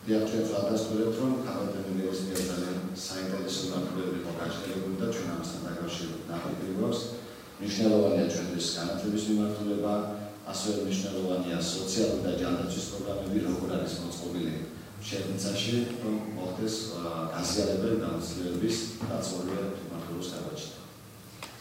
[0.06, 6.68] Ja ჩვენ ვადასტურებთ, რომ კაპიტალიზმის მიერ ძალიან საინტერესო განხილვები მოგაჩერებული და ჩვენ ამასთან დაკავშირებით ნაყოფი
[6.76, 7.00] გვაქვს.
[7.60, 9.92] მნიშვნელოვანია ჩვენთვის განათლების მიმართულება,
[10.51, 14.53] ასევე მნიშვნელოვანია სოციალური და ჯანდაცვის პროგრამები, როგორ არის მოწყობილი
[15.01, 16.75] შეერთებაში, რომ მოხდეს
[17.35, 18.75] გაზიარებელი გამოცდილების
[19.09, 20.69] დაცვოლია თვითმართველობის დაბაჭი.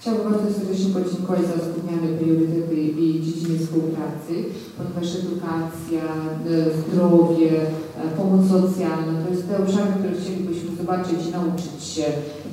[0.01, 4.35] Chciałbym bardzo serdecznie podziękować za wspomniane priorytety i dziedziny współpracy,
[4.77, 11.33] ponieważ edukacja, e, zdrowie, e, pomoc socjalna to jest te obszary, które chcielibyśmy zobaczyć i
[11.39, 12.05] nauczyć się,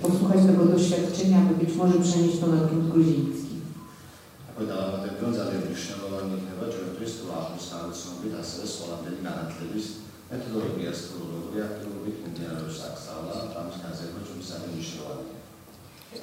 [0.02, 3.41] posłuchać tego doświadczenia, by być może przenieść to na grunt gruziński.
[4.58, 9.86] აი დავამატებიო ძალიან მნიშვნელოვანი იქნება ჩვენთვის თუ ახლის სანაცნობით, ასევე სკოლამდელი განათლების
[10.30, 15.38] მეთოდოლოგიას სკოლური აქტიურობით მიმდინარეობს საქსალა, ამის განზრება ჩვენი სამი მნიშვნელოვანია.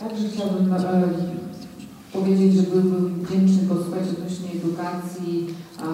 [0.01, 0.79] Także chciałbym e,
[2.13, 5.87] powiedzieć, że byłbym wdzięczny posłuchać odnośnie edukacji e,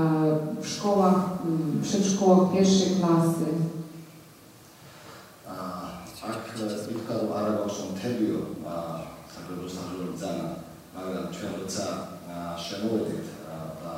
[0.63, 3.51] w szkołach, m, przedszkołach pierwszej klasy.
[6.21, 6.43] აქ
[6.93, 8.39] ითქვა რომ არ აქვს მთებიო
[9.33, 10.49] საკუთარ საზოგადოებრივ ძანა,
[10.95, 11.87] მაგრამ ჩვენ როცა
[12.66, 13.28] შევეოდით
[13.84, 13.96] და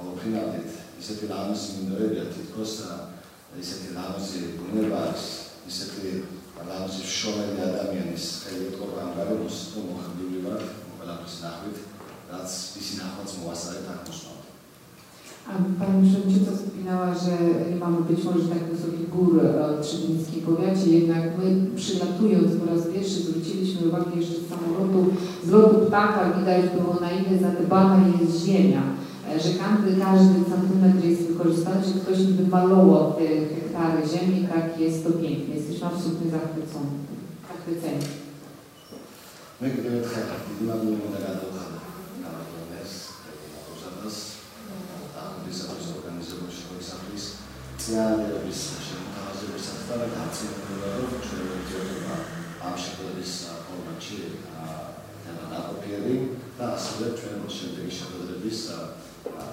[0.00, 2.74] ვფინალდით ისეთი რამის მინდორებია თითქოს
[3.60, 5.24] ისეთი რამისი ბუნება არის
[5.70, 6.12] ისეთი
[6.70, 10.62] რამისი შოველი ადამიანის ხელიოტკობა ამგარებულს თუ მოხდილი ვარ
[10.98, 11.78] ყველაფერს ნახვით
[12.30, 14.29] რაც ისი ნახვაც მოასწარეთ აღმოსვლა
[15.50, 17.34] Pani Przewodnicząca wspominała, że
[17.70, 22.66] nie mamy być może tak wysokich gór e, w Trzebnickim powiacie, jednak my przylatując po
[22.66, 25.00] raz pierwszy zwróciliśmy uwagę, że z samolotu,
[25.44, 28.82] z lotu ptaka widać było na ile zadbana jest ziemia,
[29.28, 34.80] e, że każdy, każdy centymetr jest wykorzystany, że ktoś niby malował te hektary ziemi, tak
[34.80, 35.54] jest to pięknie.
[35.54, 36.92] Jesteśmy absolutnie zachwyceni.
[37.48, 38.04] zachwyceni
[45.50, 47.24] organizator zorganizował szkoły zapis.
[47.86, 48.58] Znamy robić
[49.26, 51.00] hazırlık satılara tatil yapıyorlar.
[51.28, 52.22] Şöyle diyorum ben,
[52.68, 53.32] aşıkları biz
[53.72, 54.20] olmak için
[55.24, 56.20] temel yapıyorum.
[56.58, 58.58] Daha sonra tüm şöyle şakaları biz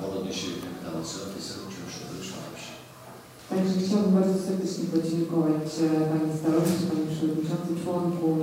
[0.02, 2.64] Molody Siewkiem dawał sobie zrobił szkoły szalamış.
[3.50, 8.38] Także chciałbym bardzo serdecznie podziękować e, Pani Starowicz, Pani Przewodniczący, członkom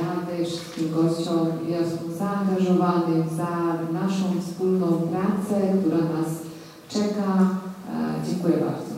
[0.00, 3.52] Rady, wszystkim gościom i osobom zaangażowanych za
[3.98, 6.47] naszą wspólną pracę, która nas
[6.88, 7.48] czeka.
[7.90, 8.94] E, dziękuję bardzo.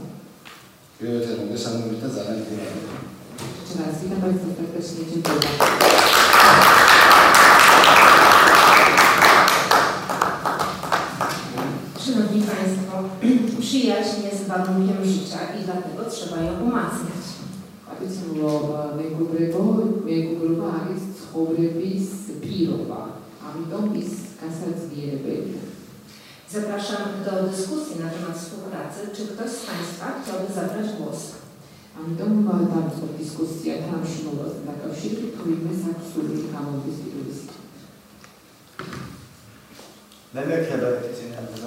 [1.00, 2.64] Wielkie szanowite zalegnienie.
[3.60, 5.04] Jeszcze raz witam Państwa serdecznie.
[5.12, 5.40] Dziękuję
[12.06, 12.92] Szanowni Państwo,
[13.60, 17.24] przyjaźń jest warunkiem życia i dlatego trzeba ją umacniać.
[17.90, 19.76] Aby co było dobrego,
[20.06, 22.10] jego grupa jest chorobis
[22.42, 23.08] pirowa,
[23.44, 25.69] a mi to jest kasać wiele.
[26.52, 29.00] Zapraszam do dyskusji na temat współpracy.
[29.16, 31.20] Czy ktoś z Państwa chciałby zabrać głos?
[31.98, 32.32] ამიტომ
[32.72, 37.32] დავიწყოთ დისკუსია თანამშრომლობასთან დაკავშირებით, თუ ვინმე აქვს სული გამოვიდეს პირველი.
[40.34, 41.62] მე მეკითხება ერთი წინააღმდეგ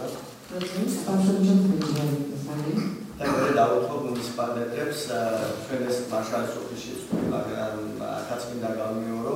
[0.53, 0.87] Rozumiem?
[1.05, 2.73] Pan Przewodniczący będzie miał pytanie.
[3.19, 4.99] და მე დავუთო მუნიციპალიტეტებს
[5.65, 7.75] ჩვენ ეს მარშალის ოფისში ვსწრები, მაგრამ
[8.19, 9.35] აქაც მინდა გავიმეორო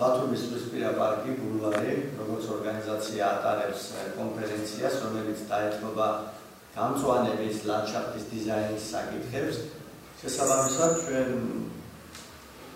[0.00, 2.44] ბათუმის ზღვისპირა პარკი ბულვარი როგორც
[2.90, 3.82] ორგანიზაცია ატარებს
[4.18, 6.06] კონფერენციას რომელიც დაეთმობა
[6.74, 9.56] გამწვანების ლანდშაფტის დიზაინის საკითხებს
[10.20, 11.30] შესაბამისად ჩვენ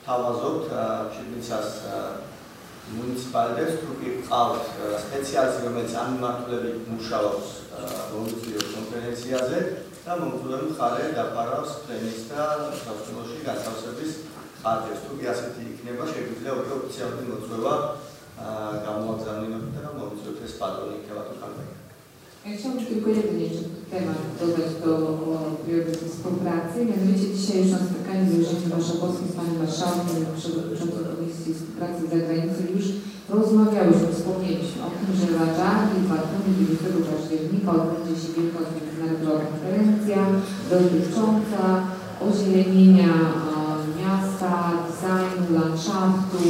[0.07, 0.70] თავაზობთ
[1.14, 1.68] ჩიბინცას
[2.94, 4.64] მუნიციპალიტეტს თუ კი ყავთ
[5.05, 7.48] სპეციალისტი რომელიც ამ მიმართულებით მუშაობს
[8.14, 9.59] მომწვიო კონფერენციაზე
[10.05, 12.48] და მომწვევი მხარე დაფარავს პრემიის და
[12.85, 14.12] სასწავლოში გასავსების
[14.62, 15.00] ხარჯებს.
[15.05, 17.74] თუ კი ასეთი იქნება, შეგვიძლია უკვე ოფიციალური მოწვევა
[18.85, 21.75] gama egzaminu tego mówić, że to spadło, nie chciała tu kampania.
[22.44, 24.92] Ja chciałam tylko jeden jeszcze temat dodać do
[25.62, 26.77] priorytetu współpracy.
[26.90, 32.62] Mianowicie dzisiaj już na spotkaniu z Urzędem Warszawskim, z Panem Marszałkiem, Przewodniczącym Komisji Współpracy Zagranicy
[32.75, 32.87] już
[33.37, 40.20] rozmawiałyśmy, wspomnieliśmy o tym, że w Adżarni 29 października odbędzie się wielka międzynarodowa konferencja
[40.73, 41.61] dotycząca
[42.29, 43.12] ozielenienia
[44.01, 44.53] miasta,
[44.87, 46.42] designu, landszaftu,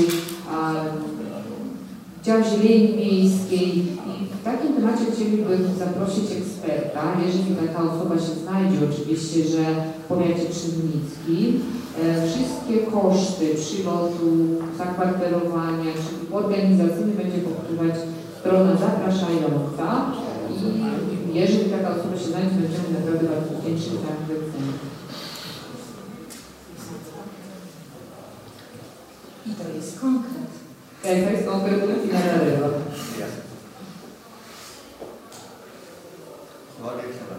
[2.25, 8.79] dział zieleni miejskiej i w takim temacie chcielibyśmy zaprosić eksperta, jeżeli taka osoba się znajdzie,
[8.91, 9.65] oczywiście, że
[10.05, 11.61] w powiacie trzebnickim,
[12.03, 14.27] e, wszystkie koszty przylotu,
[14.79, 17.95] zakwaterowania, czyli organizacyjny będzie pokrywać
[18.41, 19.87] strona zapraszająca
[20.51, 24.73] i jeżeli taka osoba się znajdzie, będziemy naprawdę bardzo wdzięczni za zlecenie.
[29.47, 30.64] I to jest konkret.
[31.05, 32.45] Finalna
[33.21, 33.43] Jasne.
[36.83, 37.37] Ładnie chyba.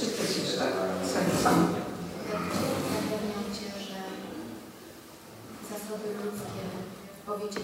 [0.00, 0.06] Czy
[3.56, 4.00] Cię, że
[5.70, 6.64] zasoby ludzkie
[7.16, 7.60] w powiecie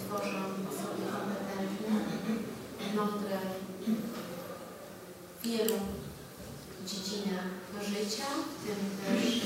[0.00, 0.38] tworzą
[0.70, 1.94] osoby kompetentne,
[2.96, 3.38] mądre
[5.40, 5.78] w wielu
[6.86, 7.50] dziedzinach
[7.82, 9.40] życia, w tym też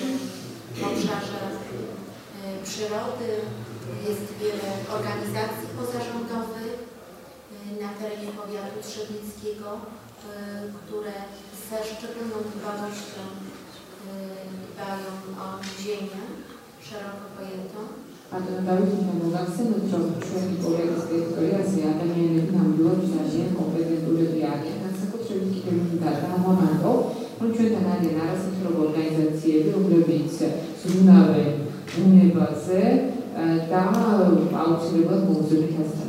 [0.74, 1.40] w obszarze
[2.40, 3.30] Y, przyrody,
[4.08, 6.84] jest wiele organizacji pozarządowych y,
[7.82, 9.80] na terenie powiatu trzebnickiego, y,
[10.80, 11.16] które
[11.60, 13.22] z szczególną dbałością
[14.70, 15.10] dbają
[15.44, 15.46] o
[15.82, 16.22] ziemię
[16.86, 17.80] szeroko pojętą.
[18.32, 19.96] Pamiętajmy obywatele, co
[20.60, 22.26] członkowie Koalicji, a nie
[22.56, 26.90] nam bloć na ziemię, obecnie duże wyjanie, na co potrzebni komunitarne, a monarchą,
[27.40, 27.80] on czuje na
[28.20, 30.44] naraz ich organizacje, wyobrowice,
[30.82, 31.44] sunawe,
[32.06, 32.80] universe,
[33.70, 33.80] da
[34.64, 36.04] aucinevat bunzuri hasta.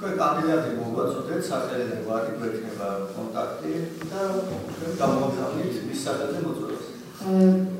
[0.00, 3.70] Coi capilea de bogat, sunteți satele de bogat, îi vreți neva contacte,
[4.10, 4.28] dar
[4.76, 6.84] cred că am obținut, mi s-a dat de mulțumesc.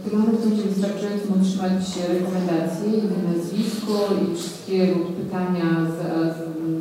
[0.03, 1.83] Ty mamy w tym czasie wystarczająco otrzymać
[2.15, 4.79] rekomendacje, i nazwisko i wszystkie
[5.19, 5.69] pytania,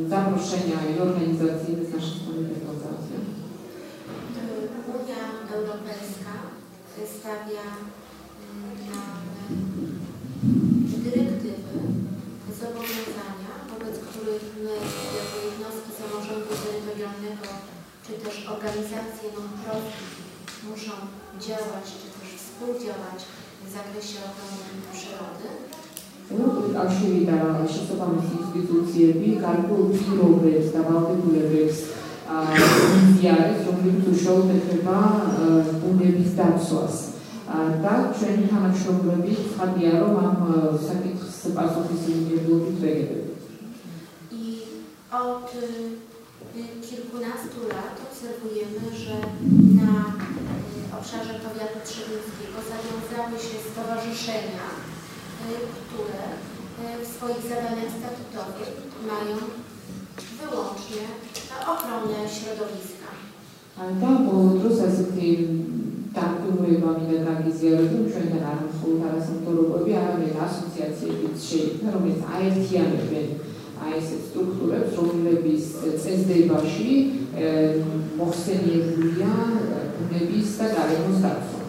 [0.08, 2.70] zaproszenia i organizacji z naszej strony tego
[4.94, 5.22] Unia
[5.56, 6.34] Europejska
[7.16, 7.66] stawia
[8.90, 9.00] na
[11.04, 11.80] dyrektywy,
[12.60, 14.74] zobowiązania, wobec których my
[15.20, 17.46] jako jednostki samorządu terytorialnego
[18.04, 20.10] czy też organizacje non-profit
[20.68, 20.94] muszą
[21.46, 23.18] działać czy też współdziałać
[23.66, 25.48] w zakresie ochrony przyrody.
[26.84, 27.26] Actually,
[27.74, 29.04] stosowane są instytucje,
[29.40, 31.78] karku pirowy, zdawały kuleweks,
[32.94, 35.20] wizjary, są wytuszone chyba
[35.90, 36.92] Unie Wistacos.
[36.92, 37.19] Tak, czyli
[37.50, 40.36] Hanna Szrogrowi, Hadiaro, mam
[40.88, 43.20] takich spasów i było wytregedy.
[44.32, 44.58] I
[45.12, 49.14] od y, kilkunastu lat obserwujemy, że
[49.82, 49.92] na
[50.90, 56.22] y, obszarze powiatu trzebińskiego zawiązały się stowarzyszenia, y, które
[57.02, 58.70] w swoich zadaniach statutowych
[59.10, 59.36] mają
[60.40, 61.02] wyłącznie
[61.72, 63.10] ochronę środowiska.
[64.00, 65.00] Da, po drusa z
[66.14, 73.28] დაგმურება მინდა დაგიზიაროთ, ჩვენთან არ მხოლოდ არასამთავრობოები, არამედ ასოციაციებიც შეიძლება, რომელიც აერთიანებენ
[73.80, 75.64] აი ესეთ სტრუქტურებს, რომლების
[76.02, 76.90] წესდებაში
[78.18, 79.30] მოხსენიებულია
[79.94, 81.60] ბუნების და გარემოს დაცვა.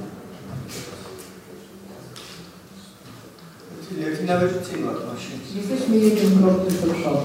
[4.09, 5.37] ერთინავერში წინ ვარ მაშინ.
[5.61, 7.19] ისეც მე ვიმგრობთ ეს შოუ.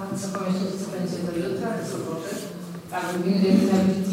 [0.00, 2.45] ამ საკონსტიტუციაზე და იოთა ეს პროცესი
[2.90, 4.10] წარმოგვიდგენთ ნაბიჯს,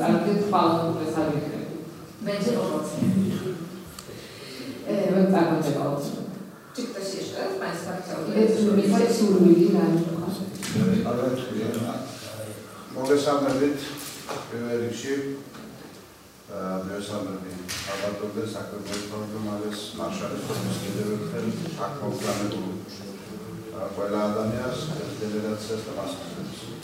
[0.00, 1.70] წარმოგვიდგენთ ხვალხუდეს ავიღებთ.
[2.26, 3.36] მე შეგვიძლია.
[4.88, 6.04] э, вот так вот это вот.
[6.76, 8.14] Чик то сишь, это моя статья.
[8.34, 10.06] Это же мифальсур милан.
[12.96, 13.80] მოგესალმებით
[14.50, 15.14] პირველ რიგში
[16.88, 22.68] მესამედი საბადობე საქართველოს პროგრამის მარშალის პროგრამის ხელით აკონკრეტულ
[23.96, 24.80] ყველა ადამიანს
[25.20, 26.75] დელეგაციას და მასწავლებელს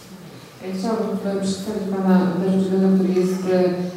[0.62, 3.42] Chciałabym przedstawić Pana Dariuszego, który jest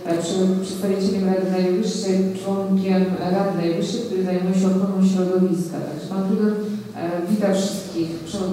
[0.06, 0.18] e,
[0.64, 5.78] przedstawicielem Rady Najwyższej, członkiem Rady Najwyższej, który zajmuje się ochroną środowiska.
[5.88, 6.54] Także Pan Dudon
[6.96, 8.10] e, wita wszystkich,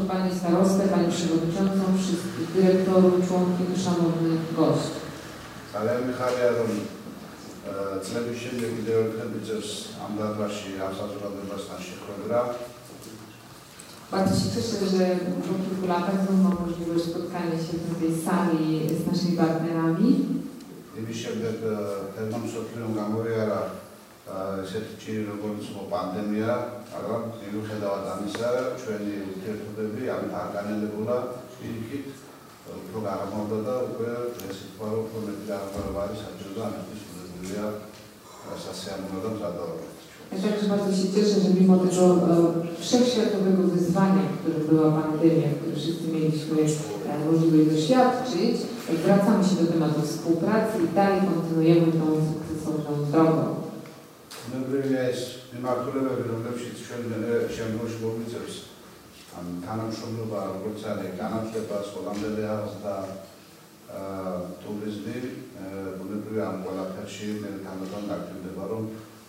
[0.08, 5.00] Pani Starostę, Pani Przewodniczącą, wszystkich dyrektorów, członków i szanownych gości.
[5.74, 6.72] Ale Salam Hariarom.
[8.08, 12.40] Telewizyjny wideoklip też Amdar Rashi, Afsaz Radę Wasna Szykrodra.
[14.12, 15.20] Батчето же
[15.70, 20.10] популярна дума можливо споткали ще туди сами с нашими партнерами.
[21.00, 21.54] იმის შემდეგ
[22.14, 23.60] თერმა მსოფლიომ გამოიარა
[24.64, 26.52] ესეთი ჭირი როგორც იყო პანდემია,
[26.92, 28.50] მაგრამ მიუხედავად ამისა,
[28.82, 31.16] ჩვენი ურთიერთობები ამით არ განელებულა
[31.56, 32.06] პირიქით
[32.76, 34.12] უფრო გამოვდა და უკვე
[34.44, 37.64] ეს სიტყვა უფრო მეტი დაღუპვა არის საჭირო და ამისთვის ულებულია
[38.64, 40.01] სასიამოვნო და მზადაობა.
[40.32, 45.76] Ja także bardzo się cieszę, że mimo tego e, wszechświatowego wyzwania, które była pandemia, które
[45.76, 48.56] wszyscy mieliśmy e, możliwość doświadczyć,
[49.04, 53.44] wracamy się do tematu współpracy i dalej kontynuujemy tą sukcesowną drogą.
[54.54, 55.24] Natomiast
[55.58, 56.70] imakulele wygląda się
[57.56, 58.32] ciągłość wobec
[59.66, 62.94] tanam şomlu ba gurçane kanam şey ba solamda veya hasta
[64.62, 65.18] turizmi
[65.98, 68.86] bunu duyam kola her şeyi tanıdan da aktif de varım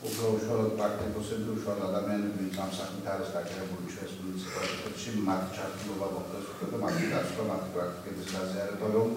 [0.08, 2.50] uprăușoră partea posibil ușor la domenul din
[2.80, 7.42] sanitară sta care muncesc municipal, tot și marcia nu va vota, că de marcia asta
[7.52, 9.08] marcia practic de la zero tot eu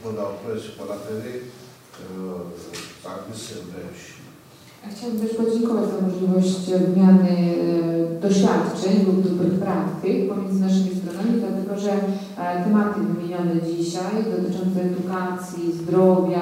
[0.00, 1.32] po da okres po da tedy
[3.04, 3.98] tak by se też
[4.90, 11.40] Chciałabym też podziękować za możliwość e, wymiany e, doświadczeń lub dobrych praktyk pomiędzy naszymi stronami,
[11.40, 11.92] dlatego że
[12.38, 16.40] e, tematy wymienione dzisiaj dotyczące edukacji, zdrowia,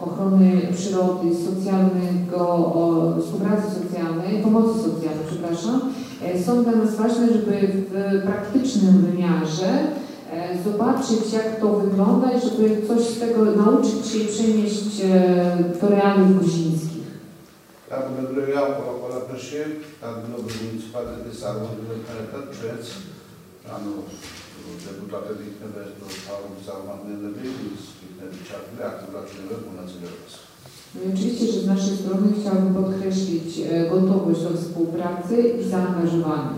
[0.00, 5.80] ochrony przyrody, socjalnego, współpracy socjalnej, pomocy socjalnej, przepraszam,
[6.22, 9.70] e, są dla nas ważne, żeby w praktycznym wymiarze
[10.32, 15.56] e, zobaczyć, jak to wygląda i żeby coś z tego nauczyć się i przenieść e,
[15.80, 16.96] do realiów gozińskich.
[17.88, 18.02] Tak,
[18.54, 18.60] ja
[19.02, 19.64] po raz pierwszy,
[20.00, 21.60] tak, no, municipality samo,
[22.50, 22.90] przed,
[23.74, 23.90] ano,
[24.86, 27.50] deputaty, ich nie będą, a on sam ma nie lepiej,
[28.30, 28.58] cea.
[30.94, 36.56] No oczywiście, że z naszej strony chciałbym podkreślić e, gotowość do współpracy i zaangażowanie.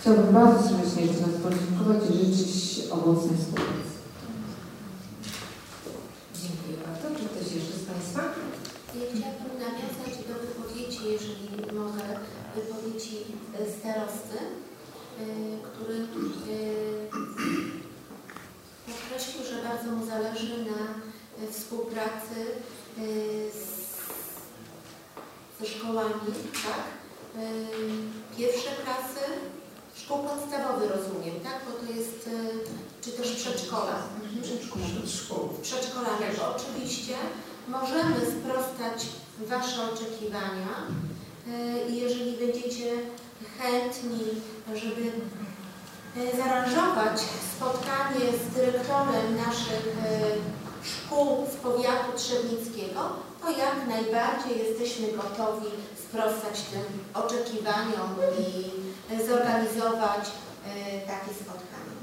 [0.00, 2.52] Chciałbym bardzo serdecznie Ci nas podziękować i życzyć
[2.90, 3.94] owocnej współpracy.
[6.42, 7.06] Dziękuję bardzo.
[7.18, 8.20] Czy ktoś jeszcze z Państwa?
[8.88, 11.48] Chciałabym nawiązać do wypowiedzi, jeżeli
[11.80, 12.06] mogę,
[12.56, 13.16] wypowiedzi
[13.78, 14.38] starosty
[15.62, 17.08] który y,
[18.86, 20.80] podkreślił, że bardzo mu zależy na
[21.44, 22.36] y, współpracy
[22.98, 23.84] y, z,
[25.60, 26.14] ze szkołami,
[26.52, 26.84] tak?
[27.42, 27.66] Y,
[28.38, 29.24] Pierwsze klasy,
[29.96, 31.60] szkół podstawowych rozumiem, tak?
[31.66, 32.30] Bo to jest, y,
[33.04, 33.96] czy też przedszkola.
[34.22, 34.42] Mhm.
[35.62, 37.14] Przedszkolami, bo oczywiście
[37.68, 39.06] możemy sprostać
[39.38, 40.68] Wasze oczekiwania
[41.48, 42.92] y, i jeżeli będziecie
[43.58, 44.24] chętni,
[44.74, 45.04] żeby
[46.38, 47.20] zaaranżować
[47.56, 49.96] spotkanie z dyrektorem naszych
[50.82, 53.00] szkół z powiatu trzebnickiego,
[53.42, 55.66] to jak najbardziej jesteśmy gotowi
[56.04, 56.86] sprostać tym
[57.22, 58.46] oczekiwaniom i
[59.28, 60.24] zorganizować
[61.06, 61.94] takie spotkanie.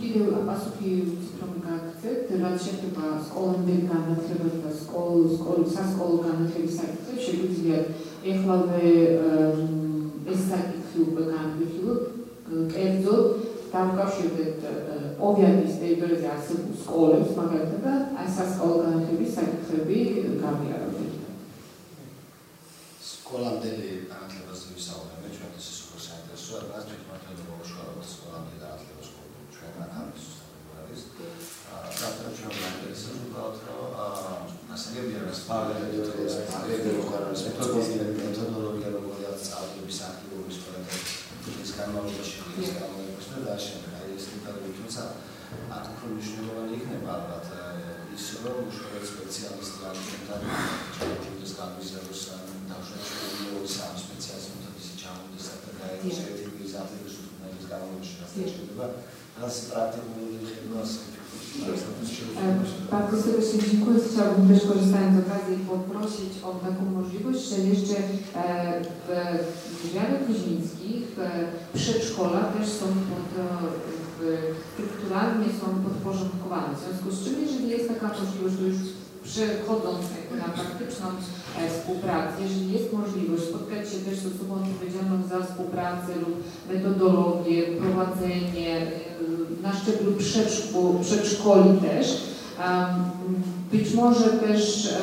[0.00, 0.20] Kiedy
[0.50, 4.46] pasuje z promogatwy, to raczej chyba z kolendyka na trybę,
[4.78, 6.80] z kolendyka na trybę, z kolendyka na trybę, z kolendyka na trybę, z
[8.42, 9.91] kolendyka na trybę,
[10.30, 12.02] ეს საკითხი უკვე განვიხილოთ,
[12.72, 13.24] კერძოდ
[13.72, 14.58] დავკავშირდეთ
[15.26, 19.98] ოვიანის ტერიტორიაზე არსებულ სკოლებს, მაგალითად და აი სასწავლო განათლების საკითხები
[20.44, 21.12] გამიარავდეთ.
[23.12, 30.18] სკოლამდელი განათლებაზე ვისაუბრებთ, ჩვენთვის ის უკვე საინტერესოა, რაც თვითმმართველობა უშუალოდ სკოლამდელი განათლების კულტურა, ჩვენ აქამდე
[30.22, 31.02] სუსტად არის.
[31.98, 33.76] საერთოდ ჩვენ გვაინტერესებს უბრალოდ რა
[34.74, 37.16] ასაგებია რა სპარალელურობა, სპარალელურობა,
[38.20, 38.91] მეთოდოლოგია
[41.82, 45.02] განმავლობაში ხნის განმავლობაში და დაშენ აი ეს დეტალები თუმცა
[45.76, 47.46] აქ უფრო მნიშვნელოვანი იქნება ალბათ
[48.16, 50.42] ის რომ უშუალოდ სპეციალისტი ადამიანთან
[50.96, 52.22] ჯაჭვის გამიზაროს
[52.70, 58.86] დავშეჭდილოს ამ სპეციალისტთან ისი ჩამოდის და გაიგოს ერთი მიზანი ის რომელიც განმავლობაში რაც შეიძლება
[59.42, 61.11] რას პრაქტიკულად ეხება ასე
[62.90, 63.98] Bardzo serdecznie dziękuję.
[64.12, 67.94] Chciałabym też korzystając z okazji poprosić o taką możliwość, że jeszcze
[69.06, 71.06] w drzwiach kuźnickich
[71.74, 73.28] przedszkola też są pod,
[74.72, 76.68] strukturalnie są podporządkowane.
[76.74, 78.76] W związku z czym, jeżeli jest taka możliwość, to już
[79.24, 80.02] przechodząc
[80.38, 81.06] na praktyczną
[81.72, 86.34] współpracę, jeżeli jest możliwość spotkać się też z osobą odpowiedzialną za współpracę lub
[86.72, 88.86] metodologię, prowadzenie
[89.62, 90.12] na szczeblu
[91.02, 92.22] przedszkoli też,
[93.72, 94.94] być może też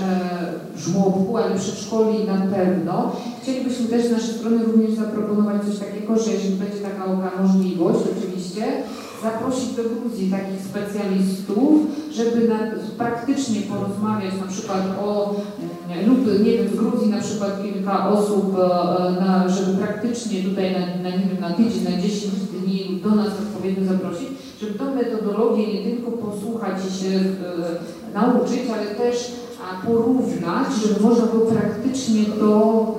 [0.78, 3.15] żłobku, ale przedszkoli na pewno.
[3.41, 7.05] Chcielibyśmy też z naszej strony również zaproponować coś takiego, że jeżeli będzie taka
[7.41, 8.84] możliwość oczywiście,
[9.24, 11.74] zaprosić do Gruzji takich specjalistów,
[12.11, 12.59] żeby na,
[12.97, 15.36] praktycznie porozmawiać na przykład o,
[16.07, 18.57] lub nie wiem, w Gruzji na przykład kilka osób,
[19.20, 23.28] na, żeby praktycznie tutaj na, na, nie wiem, na tydzień, na 10 dni do nas
[23.28, 24.30] odpowiednio zaprosić,
[24.61, 29.32] żeby tą metodologię nie tylko posłuchać i się e, nauczyć, ale też
[29.86, 32.95] porównać, żeby można było praktycznie to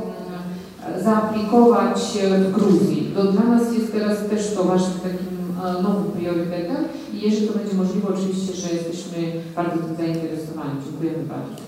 [0.83, 3.13] mm, zaaplikować w Gruzji.
[3.17, 5.40] To dla nas jest teraz też to ważnym takim e,
[5.83, 10.85] nowym priorytetem i jeżeli to będzie możliwe, oczywiście, że jesteśmy bardzo tym zainteresowani.
[10.85, 11.63] Dziękujemy bardzo.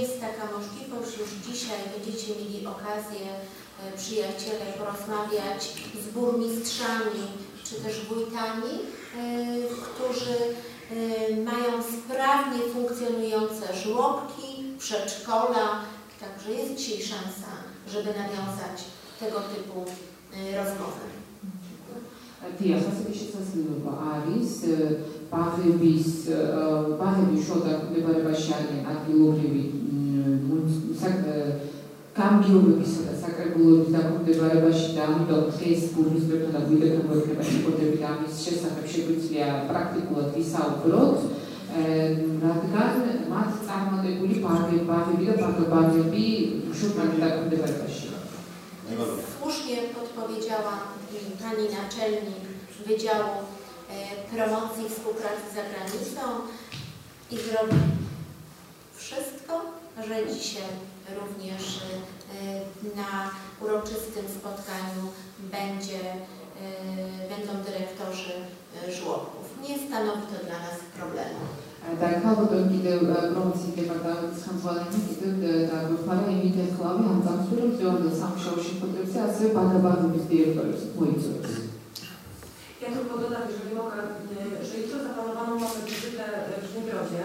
[0.00, 5.60] Jest taka możliwość, już dzisiaj będziecie mieli okazję e, przyjaciele porozmawiać
[6.02, 7.22] z burmistrzami
[7.64, 9.26] czy też wójtami, e,
[9.86, 14.48] którzy e, mają sprawnie funkcjonujące żłobki,
[14.78, 15.80] przedszkola,
[16.20, 17.50] także jest dzisiaj szansa,
[17.88, 18.84] żeby nawiązać
[19.20, 19.84] tego typu
[20.56, 21.29] rozmowy.
[22.40, 24.52] დიახ, ასე შესაძლებლობა არის
[25.32, 26.08] ბაღების
[27.00, 29.64] ბაღების შუა მდებარეობაში არიან ადგილობრივი
[32.20, 38.90] გამგეობებისა და საკრებულოების დაქვემდებარებაში და ამიტომ დღეს ბურმისტრებთან და გვიდერთან გვექნება შეფოთები და ამის შესახებ
[38.94, 41.18] შეგვიძლია პრაქტიკულად ვისაუბროთ,
[42.44, 42.94] რადგან
[43.32, 46.26] მათ წარმატებული ბაღები და ბაღები
[46.80, 48.09] შუა დაქვემდებარებაში.
[49.38, 50.78] Słusznie podpowiedziała
[51.42, 52.44] Pani Naczelnik
[52.86, 53.36] Wydziału
[54.30, 56.20] Promocji i Współpracy za Granicą
[57.30, 57.76] i zrobi
[58.96, 59.60] wszystko,
[60.06, 60.70] że dzisiaj
[61.20, 61.80] również
[62.96, 63.30] na
[63.60, 65.02] uroczystym spotkaniu
[65.38, 66.00] będzie,
[67.28, 68.32] będą dyrektorzy
[68.88, 69.68] żłobków.
[69.68, 71.40] Nie stanowi to dla nas problemu.
[71.80, 75.38] Dərhal dönüb gedib promosiya departamenti xəmsələrinin gedib
[75.72, 81.70] qruplara evdə qılavı hamdan sürüb zorunda samşavşı potensiası bana-bana biz deyiyoruz, koyuyoruz.
[82.82, 84.00] Ja tylko dodam, jeżeli mogę,
[84.68, 86.24] że jutro zaplanowano mamy wizytę
[86.62, 87.24] w Żnigrodzie,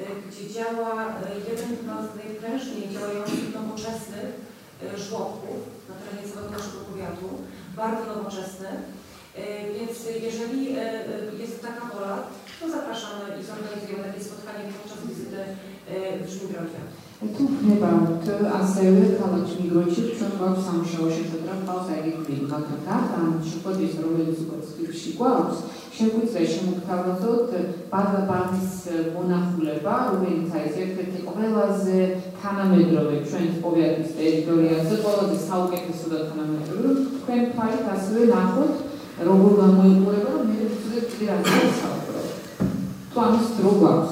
[0.00, 1.10] e, gdzie działa e,
[1.50, 1.70] jeden
[2.10, 4.28] z najprężniej działających nowoczesnych
[4.82, 7.28] e, żłobków na terenie całego naszego powiatu,
[7.76, 8.68] bardzo nowoczesny.
[9.78, 10.64] Więc jeżeli
[11.42, 12.16] jest taka wola,
[12.60, 15.40] to zapraszamy i zorganizujemy takie spotkanie podczas wizyty
[16.24, 16.80] w Żmigrodzie.
[17.36, 17.52] Klub
[17.82, 23.98] Balty, ASL, Halacz Migrocik przechwał sam przełosie przetrwał za jego minna krakata, na przykład jest
[24.02, 25.56] robił z polskich wsi Głos.
[25.96, 27.62] Sięgły za się mógł kawałek,
[27.94, 28.80] bardzo bardzo z
[29.14, 31.86] Bona Chuleba, robił cajs, jak takie kochela z
[32.42, 36.88] Kanamydrowy, przynajmniej z powiatu z terytoria z Wola, z Hałkiem, z Suda Kanamydrowy,
[37.22, 38.72] kwem pali kasły nachód,
[39.26, 41.50] robił na moje kuleba, my wtedy razy
[43.16, 44.06] Pan strugał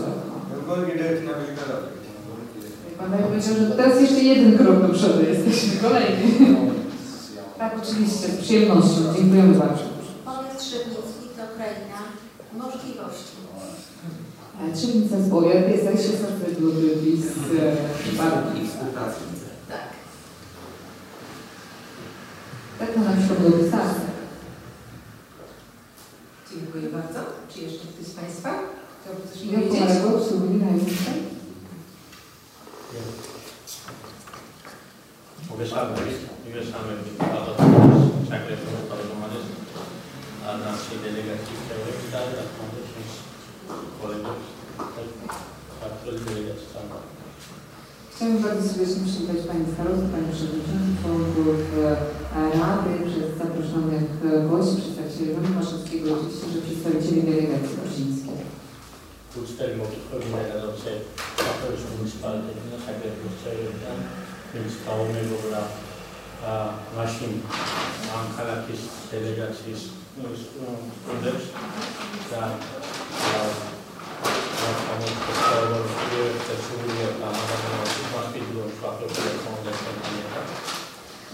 [2.98, 6.26] Pan ja powiedział, że teraz jeszcze jeden krok do przodu jesteśmy, kolejny.
[7.59, 9.00] Tak, oczywiście, z przyjemnością.
[9.16, 9.82] Dziękujemy bardzo.
[10.24, 12.00] Powiat Trzebnicki to kraina
[12.52, 13.34] możliwości.
[14.74, 18.61] Trzebnica z Powiat jest jak się zasadzi z e, parki.
[19.68, 19.88] Tak.
[22.78, 23.34] Tak na naszą
[26.55, 27.20] Dziękuję bardzo.
[27.55, 28.84] Czy jeszcze ktoś z Państwa?
[29.05, 29.80] Chciałby coś powiedzieć?
[29.80, 31.18] kolegów obsługuje najwięcej?
[35.55, 35.92] Umieszamy,
[36.48, 36.92] umieszamy
[38.28, 39.40] ciągle rozporozumienie,
[40.46, 43.14] a nasi delegaci chciały dalej na konieczność
[44.00, 44.38] kolegów,
[45.80, 46.86] tak, którzy delegaci tam.
[48.12, 54.09] Chciałbym bardzo serdecznie przywitać Pani Starostę, Pani Przewodniczącą, członków e, Rady, przez zaproszonych
[54.50, 55.30] gości, przedstawicieli
[55.61, 57.84] Maszewskiego, oczywiście, że przedstawicieli delegacji.
[59.43, 60.93] Uczteli mogli delegacji,
[61.49, 63.62] a to już municipality, no tak jak chcieli,
[64.55, 65.61] więc mamy w ogóle
[66.97, 67.32] naszym
[68.18, 69.85] Ankara jest delegacji z
[71.05, 71.45] Kundeks,
[72.30, 72.43] za
[74.89, 77.26] Mamy podstawowe rozwoje, te służby, a
[78.12, 79.51] masz pięć było czwartego, które są
[80.03, 80.47] pamiętać.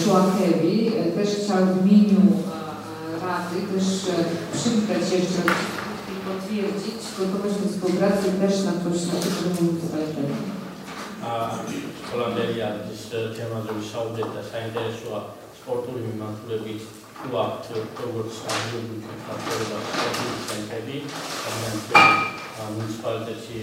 [0.04, 2.22] Szłachewi też chciał w imieniu
[3.30, 4.16] Rady też e,
[4.58, 5.42] przywitać jeszcze
[6.12, 10.32] i potwierdzić gotowość do współpracy też na poszczególnym municipalitetem.
[11.28, 11.32] A
[12.12, 12.68] Holanderia
[13.38, 15.22] temat, Saudy też zainteresowała
[15.60, 16.74] sportowymi maturami
[17.26, 17.46] była
[18.00, 20.98] kogoś tam lubił kontrolować sportowy sędziowi,
[21.46, 21.98] a mianowicie
[22.78, 23.58] municipaliteci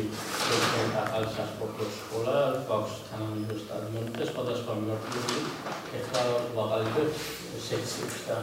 [0.49, 2.37] rozpoczęta Alsa Sportu Szkoła,
[2.69, 5.39] Bausz Kanamiego Stadion, też podeszła mi maturami,
[5.97, 6.21] jaka
[6.53, 7.03] uwagaliby
[7.69, 8.37] sekcji ta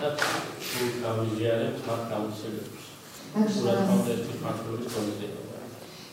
[0.00, 0.16] tak.
[3.34, 3.88] Także teraz,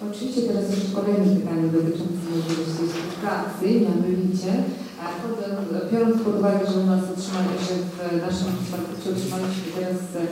[0.07, 4.51] oczywiście teraz jeszcze kolejne pytanie dotyczące możliwości współpracy, mianowicie
[5.91, 10.24] biorąc pod uwagę, że u nas otrzymali, że w naszym municipalitecie otrzymaliśmy teraz e,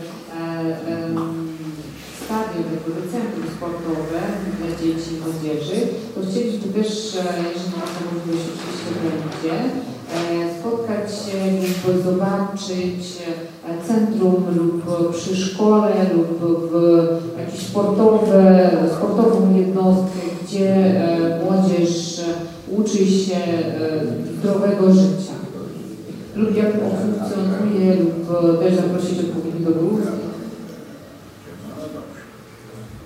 [0.92, 1.10] e,
[2.24, 4.22] stadion, jakby centrum sportowe
[4.58, 5.80] dla dzieci i młodzieży,
[6.14, 7.24] to chcieliśmy też, e,
[7.54, 9.56] jeżeli ma to możliwość, oczywiście będzie,
[10.60, 13.18] spotkać się zobaczyć
[13.68, 14.84] e, centrum lub
[15.16, 16.40] przy szkole lub
[17.54, 22.24] w sportowe, sportową jednostkę, gdzie e, młodzież e,
[22.72, 24.06] uczy się e,
[24.38, 25.42] zdrowego życia
[26.36, 30.32] lub jak on funkcjonuje lub e, też zaprosić odpowiednich ludzi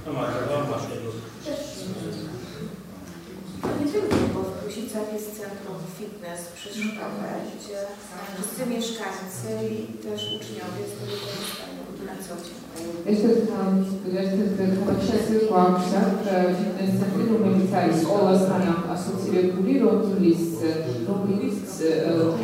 [0.06, 1.12] no masz tego.
[3.62, 7.80] To nie tylko, bo w Krusicach jest centrum fitness przyszkodowe, gdzie
[8.34, 12.60] wszyscy mieszkańcy i też uczniowie z tego korzystają na co dzień.
[13.12, 16.00] Jeszcze chciałam powiedzieć, że podkreśliłam, że
[16.60, 20.44] fitness centrum Lewica jest Ola Sanam, asocjuje Kuliron, Tulis,
[21.08, 21.60] Rubilis,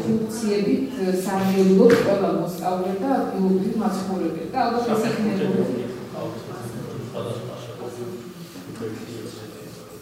[0.03, 0.91] Funkciebit,
[1.25, 5.67] Sami Lub, Ola Mus, Aureta, Lub, Mas, Kurybet, albo Pesachne Lub.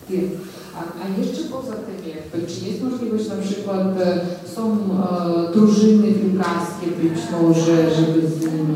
[0.09, 0.48] Yes.
[0.79, 4.19] A, a jeszcze poza tym, jakby, czy jest możliwość na przykład, e,
[4.55, 8.75] są e, drużyny piłkarskie być może, żeby z nimi...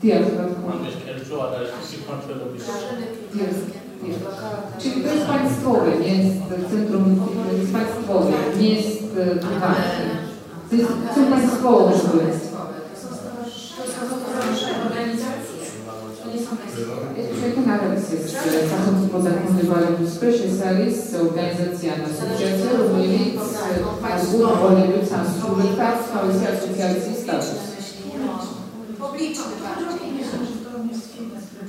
[0.00, 0.22] Ty, jak
[0.66, 1.10] Mam jeszcze
[1.42, 2.32] ale jeśli kończę
[3.44, 3.64] Jest,
[4.08, 4.20] jest.
[4.78, 6.36] Czyli to jest państwowe, nie jest
[6.70, 7.04] centrum,
[7.60, 9.02] jest państwowe, nie jest
[9.40, 10.10] prywatne.
[10.70, 12.22] To jest, są państwowe szkoły.
[13.76, 15.50] To są stowarzyszenia, organizacje.
[17.46, 23.10] Jako nawet jest e, zarząd pozakonywalnym Specialis, organizacja na asociacja, również
[24.32, 24.56] Głównie
[25.40, 27.60] Sulekawstwa, asocjacji status.
[28.98, 30.10] Publiczny bardziej.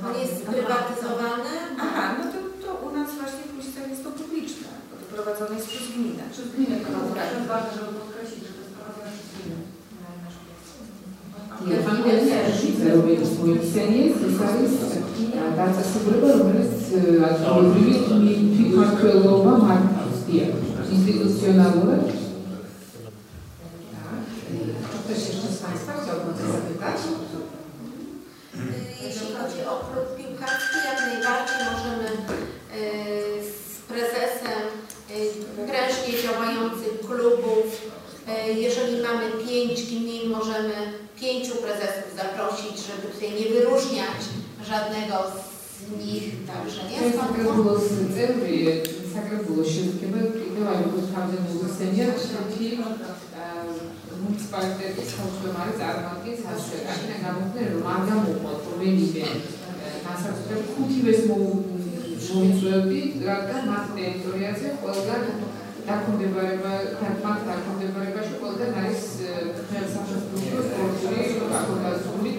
[0.06, 1.52] On jest sprywatyzowany.
[1.84, 5.54] Aha, no to, to u nas właśnie w Krusicach jest to publiczne, bo to prowadzone
[5.56, 6.22] jest przez gminę.
[6.34, 6.88] Przez gminę, to
[7.34, 8.51] jest ważne, żeby podkreślić, że
[11.66, 14.72] единец, живеел споменисение, се сарис,
[15.56, 16.92] даца се връба, умрец,
[17.46, 20.46] административният ми фикмаркелова маркустия,
[20.92, 21.96] instytucjonalne.
[24.02, 24.22] Tak.
[24.92, 26.98] Czy ktoś jeszcze z Państwa chciałby to zapytać?
[28.56, 32.82] E, jeśli chodzi o klub piłkarski, jak najbardziej możemy e,
[33.50, 37.66] z prezesem e, prężnie działających klubów,
[38.56, 40.74] jeżeli mamy pięć gmin, możemy
[41.22, 44.20] pięciu prezesów zaprosić, żeby tutaj nie wyróżniać
[44.70, 46.24] żadnego z nich.
[46.52, 48.82] Także nie jest pan było z Cebry,
[49.14, 52.12] Zagreb było siódmym, i była już sprawdzona udostępnienia,
[52.52, 52.78] czyli
[54.24, 59.24] municipality skończyły marec, armatki, zastrzegać, na gamutny rumaga mu odpowiedliwie.
[60.04, 61.38] Na sobie kupiły mu
[62.34, 63.56] mówić, raka
[65.86, 69.06] დაქვემდებარება თარგმნ დაქვემდებარებაში ყველგან არის
[69.70, 71.16] ხელსაყრელო სპორტი
[71.60, 72.32] აკონდაზული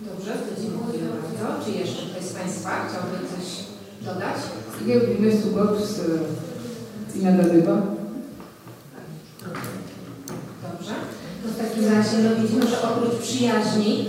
[0.00, 1.64] Dobrze, dziękuję bardzo.
[1.64, 3.46] Czy jeszcze ktoś z Państwa chciałby coś
[4.02, 4.36] dodać?
[4.86, 7.82] Nie, nie subots y, i nadarywa.
[10.62, 10.94] Dobrze.
[11.42, 14.05] To w takim razie no widzimy, że oprócz przyjaźni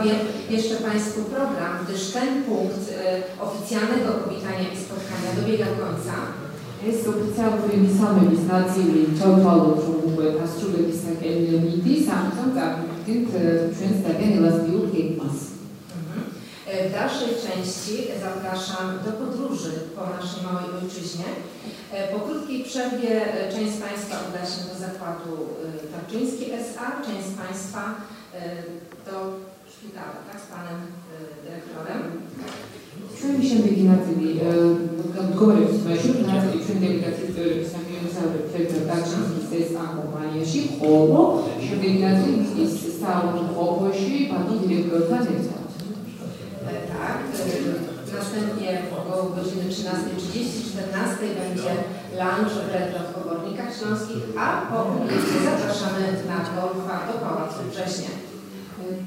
[0.00, 0.14] przedstawię
[0.50, 6.14] jeszcze Państwu program, gdyż ten punkt y, oficjalnego powitania i spotkania dobiega końca.
[6.86, 13.26] Jest oficjalnymi samymi znacjami czerpalu członków Pastrzuga Pisak Emility, sam są zapiskin
[13.74, 15.36] przedstawienie lasbił Kekmas.
[16.00, 16.20] Mhm.
[16.86, 17.96] Y, W dalszej części
[18.26, 21.28] zapraszam do podróży po naszej małej ojczyźnie.
[21.34, 23.12] Y, Po krótkiej przerwie
[23.52, 25.32] część z Państwa uda się do zakładu
[25.92, 27.82] Tarczyński SA, część z Państwa
[29.06, 29.14] do
[29.79, 30.89] szpitala, tak, z Panem y,
[31.43, 32.01] Dyrektorem.
[33.17, 34.29] Czujemy się wyginatywi,
[35.21, 38.21] odgovorim smo još nazivi čujeme delegacije teorije sam bio za
[38.51, 41.21] Fredra Dačinski se sa kompanijაში, ხოლო
[41.65, 42.31] შემდეგნაცი
[42.63, 45.63] ის საუნდ ყოფოში ბატონ დირექტორთან ერთად.
[46.71, 47.17] E, Tak.
[47.39, 51.71] y, Następnie około godziny 13.30, 14 będzie
[52.19, 58.28] lunch w Retro w Obornikach Śląskich, a po obiedzie zapraszamy na golfa do Pałacu Września.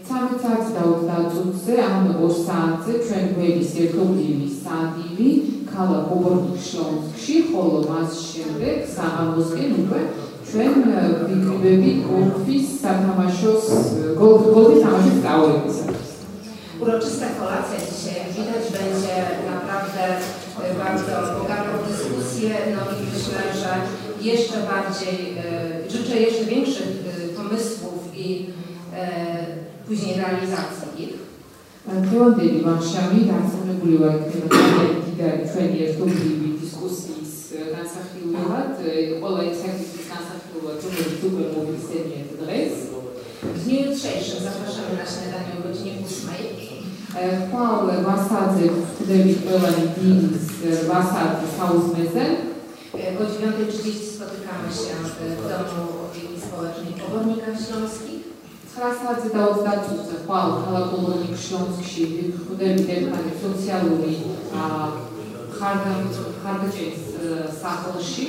[0.09, 5.31] Cały czas dał dacutce, am osance, ჩვენ გვების ერთობლივი სადივი,
[5.73, 10.01] ქალაქ ობორნიკ შლონსკში, ხოლო მას შემდეგ საღამოსკენ უკვე
[10.49, 10.75] ჩვენ
[11.29, 13.65] ვიკრიბები გოლფის სათამაშოს,
[14.21, 15.99] გოლფის თამაშის სწავლებისას.
[16.81, 19.15] Uroczysta kolacja dzisiaj, jak widać, będzie
[19.55, 20.03] naprawdę
[20.71, 23.73] y, bardzo bogatą w dyskusję, no i myślę, że
[24.31, 25.19] jeszcze bardziej,
[25.87, 31.16] y, życzę jeszcze większych y, pomysłów i y, później realizacją ich.
[31.98, 34.88] Întrebările Marșamida se regulă activitatea
[35.20, 37.38] de Feniertul Libii diskusii z
[37.74, 38.76] Nansahriulat,
[39.26, 42.74] Ola Eksakis z Nansahriulat, który super mówi senie adres.
[43.56, 46.30] W dniu jutrzejszym zapraszamy na śniadanie o godzinie 8.
[47.16, 48.66] E, Paul Wasady,
[49.10, 50.44] David Ola Dins,
[50.90, 52.34] Wasady, Saus Mezen.
[53.02, 54.94] E, o 9.30 spotykamy się
[55.38, 58.23] w domu opieki społecznej Pobornika Śląskich
[58.79, 62.05] 9-ზე და 20-ზე ხვალ ქალაქ ობორნიკ შლონსკში
[62.37, 64.15] ვხვდებით ერთმანე სოციალური
[65.59, 67.05] ხარდაჭერის
[67.63, 68.27] სახლში.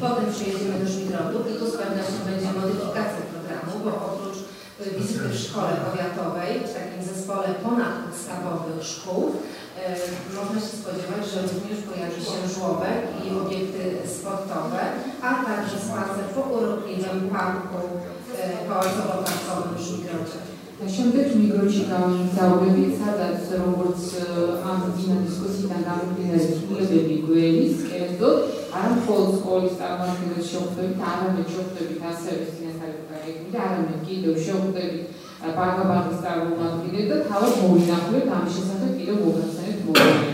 [0.00, 5.28] Potem przyjedziemy do Żmigrodu i tu z pewnością będzie modyfikacja programu, bo oprócz y, wizyty
[5.28, 12.20] w szkole powiatowej, w takim zespole ponadpodstawowych szkół, y, można się spodziewać, że również pojawi
[12.30, 13.82] się żłobek i obiekty
[14.16, 14.82] sportowe,
[15.28, 17.80] a także spacer po urokliwym parku
[18.69, 20.39] Pałacowo Tarcowym Szulkrocze.
[20.93, 24.01] Świąteczni grozikom chciałbym zadać wobec
[24.71, 32.29] ambitnej dyskusji na temat Bielskiego Biguelińskie dot, a Polsk Olistan Markiewicz Świątek, Tana Mieczówtek, Witasa,
[32.39, 32.63] Witsa,
[33.53, 35.03] Yarın iki dövüşüyordu da bir
[35.55, 37.25] parka parka starı olmak gerekirdi.
[37.29, 40.33] Tavuk boyunaklı tam się sakıp ile boğazını boğazını.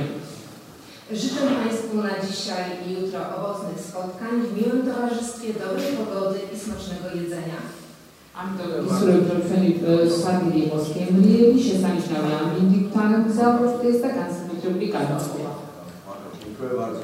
[1.12, 7.08] Życzę Państwu na dzisiaj i jutro owocnych spotkań w miłym towarzystwie, dobrej pogody i smacznego
[7.16, 7.60] jedzenia
[8.48, 13.52] instructor Felipe Sadie was Cambridge și s-a înșelat indictant sau
[13.92, 15.08] este ca să ne publicat.
[16.44, 17.00] Dziękuję bardzo.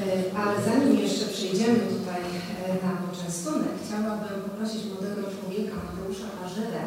[0.00, 2.22] E, ale zanim jeszcze przejdziemy tutaj
[2.64, 6.82] e, na poczęstunek, chciałabym poprosić młodego człowieka, Mariusza Warzylę,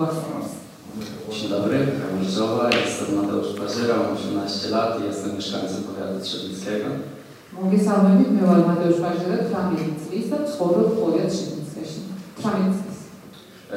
[0.00, 0.50] მოგვახსენებს.
[1.30, 2.24] Dzień dobry, Kamil
[2.84, 6.88] jestem Mateusz Parzyra, mam 18 lat i jestem mieszkańcem powiatu trzebnickiego.
[7.56, 12.00] მოგესალმებით, მე ვარ მატეუშ პაჟერა, 18 წლის და ცხოვრობ პოვიატ შებინსკაში.
[12.38, 12.98] 18 წლის.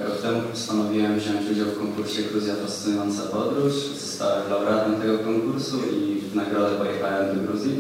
[0.04, 3.76] Rok temu postanowiłem wziąć udział w konkursie Gruzja Fascynująca Podróż.
[4.04, 7.74] Zostałem laureatem tego konkursu i w nagrodę pojechałem do Gruzji.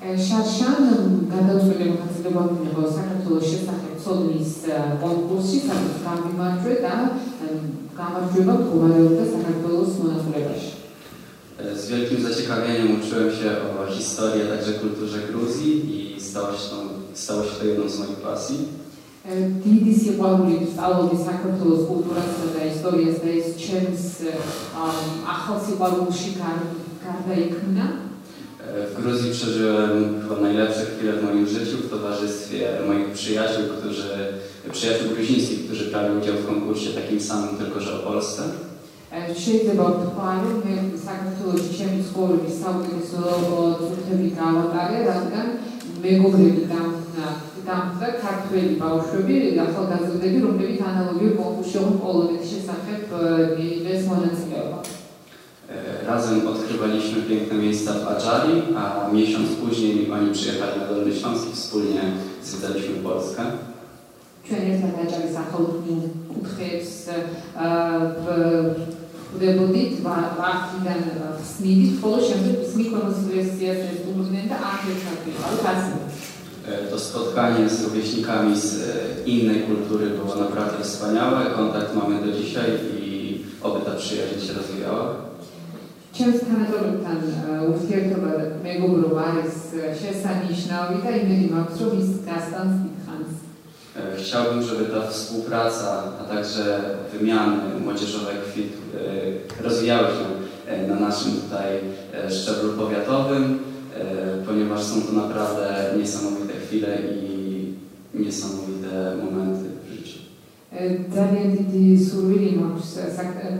[0.00, 0.84] შარშან
[1.28, 4.52] გადაწყვეტილება უსწრებოებრივ საქართველოს შესახებ ცოდნის
[5.02, 6.94] კონკურსში, სადაც გამიმარჯვე და
[8.00, 10.70] გამარჯვება მდგომარეობდა საქართველოს მონასტრებაში.
[11.80, 13.48] Z wielkim zaciekawieniem uczyłem się
[13.80, 16.76] o historii, a także kulturze Gruzji i stało się to,
[17.14, 18.58] stało się to jedną z moich pasji.
[19.64, 24.04] დიდი სიყვარული სწავლობდი საქართველოს კულტურასა და ისტორიას და ეს ჩემს
[25.28, 26.30] ახალ სიყვარულში
[27.04, 27.84] გარდაიქმნა.
[28.90, 34.10] W Gruzji przeżyłem chyba najlepsze chwile w moim życiu w towarzystwie moich przyjaciół, którzy,
[34.71, 38.43] przyjaciół gruzińskich, którzy brali udział w konkursie takim samym, tylko że o Polsce.
[45.05, 45.31] Razem
[54.69, 54.79] tam.
[55.69, 61.47] E, razem odkrywaliśmy piękne miejsca w Adżari, a miesiąc później oni przyjechali na Dolny Śląsk
[61.53, 62.01] wspólnie
[62.43, 63.41] zwiedzaliśmy Polskę
[64.46, 65.64] ჩვენ ერთად აჭარის ახალ
[66.30, 66.92] კუთხეებს
[69.30, 71.00] ვხვდებოდით ვახიდან
[71.38, 72.90] ხსნიდით, ხოლო შემდეგ მის
[73.30, 75.96] ვერსიას ესტუმრდნენ და ამ ერთად ვიყავით ასე.
[76.90, 78.66] To spotkanie z rówieśnikami z
[79.26, 81.50] innej kultury było naprawdę wspaniałe.
[81.56, 82.68] Kontakt mamy do dzisiaj
[83.02, 85.06] i oby ta przyjaźń się rozwijała.
[86.14, 87.18] ჩემს თანატოლებთან
[87.70, 88.32] ურთიერთობა
[88.66, 89.56] მეგობრობა არის
[90.00, 92.93] შესანიშნავი და იმედი მაქვს, რომ ის გასტანს დიდხანს.
[93.97, 96.81] E, chciałbym, żeby ta współpraca, a także
[97.13, 98.73] wymiany młodzieżowe kwit
[99.59, 100.25] e, rozwijały się
[100.67, 101.65] e, na naszym tutaj
[102.29, 103.59] szczeblu powiatowym,
[104.47, 107.73] ponieważ są to naprawdę niesamowite chwile i
[108.13, 110.19] niesamowite momenty w życiu.
[111.15, 111.71] Tagad
[112.09, 112.97] surūrinoms,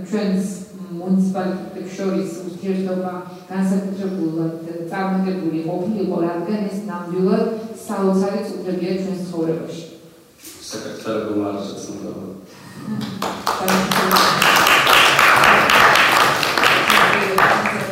[0.10, 0.52] čiūns
[0.92, 3.14] municipalitetų šioris užkirdama,
[3.50, 7.56] gan sakytrabulat, tam nebūri, o nam kolatganės namdiulat,
[7.88, 9.95] savo salės utrebėčiūnės svorėvaši.
[10.66, 12.28] Sekretarz Gumarczyk sądowy.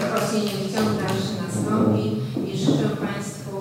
[0.02, 2.22] Zaprosiny ciąg dalszy nastąpi
[2.54, 3.52] i życzę Państwu,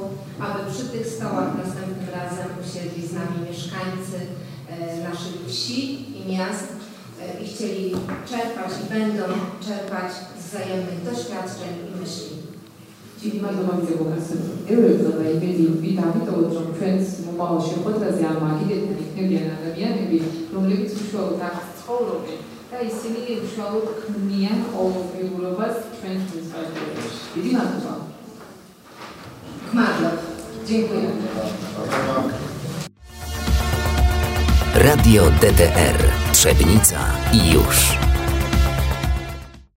[0.40, 4.26] aby przy tych stołach następnym razem usiedli z nami mieszkańcy
[5.08, 6.66] naszych wsi i miast
[7.42, 7.94] i chcieli
[8.28, 9.22] czerpać i będą
[9.66, 12.41] czerpać z wzajemnych doświadczeń i myśli.
[13.22, 14.70] დიდი მადლობა მოგესალმებით.
[14.72, 20.18] ერევდა და იმედი ვიტავიტოთ, რომ ჩვენს მომავალში ხოთაზე ამ მაგიდეთთან იქნებიან ადამიანები,
[20.54, 27.20] რომლებიც უშუალოდ აქ ცხოვრობენ და ისინი უშუალოდ ქმნიან ყოველდღიურობას ჩვენს მუნიციპალიტეტში.
[27.34, 27.94] დიდი მადლობა.
[29.72, 30.16] Gmadlow.
[30.66, 31.00] Dziękuję.
[34.74, 35.98] Radio DTR
[36.32, 36.98] Trzebnica
[37.32, 38.11] i już.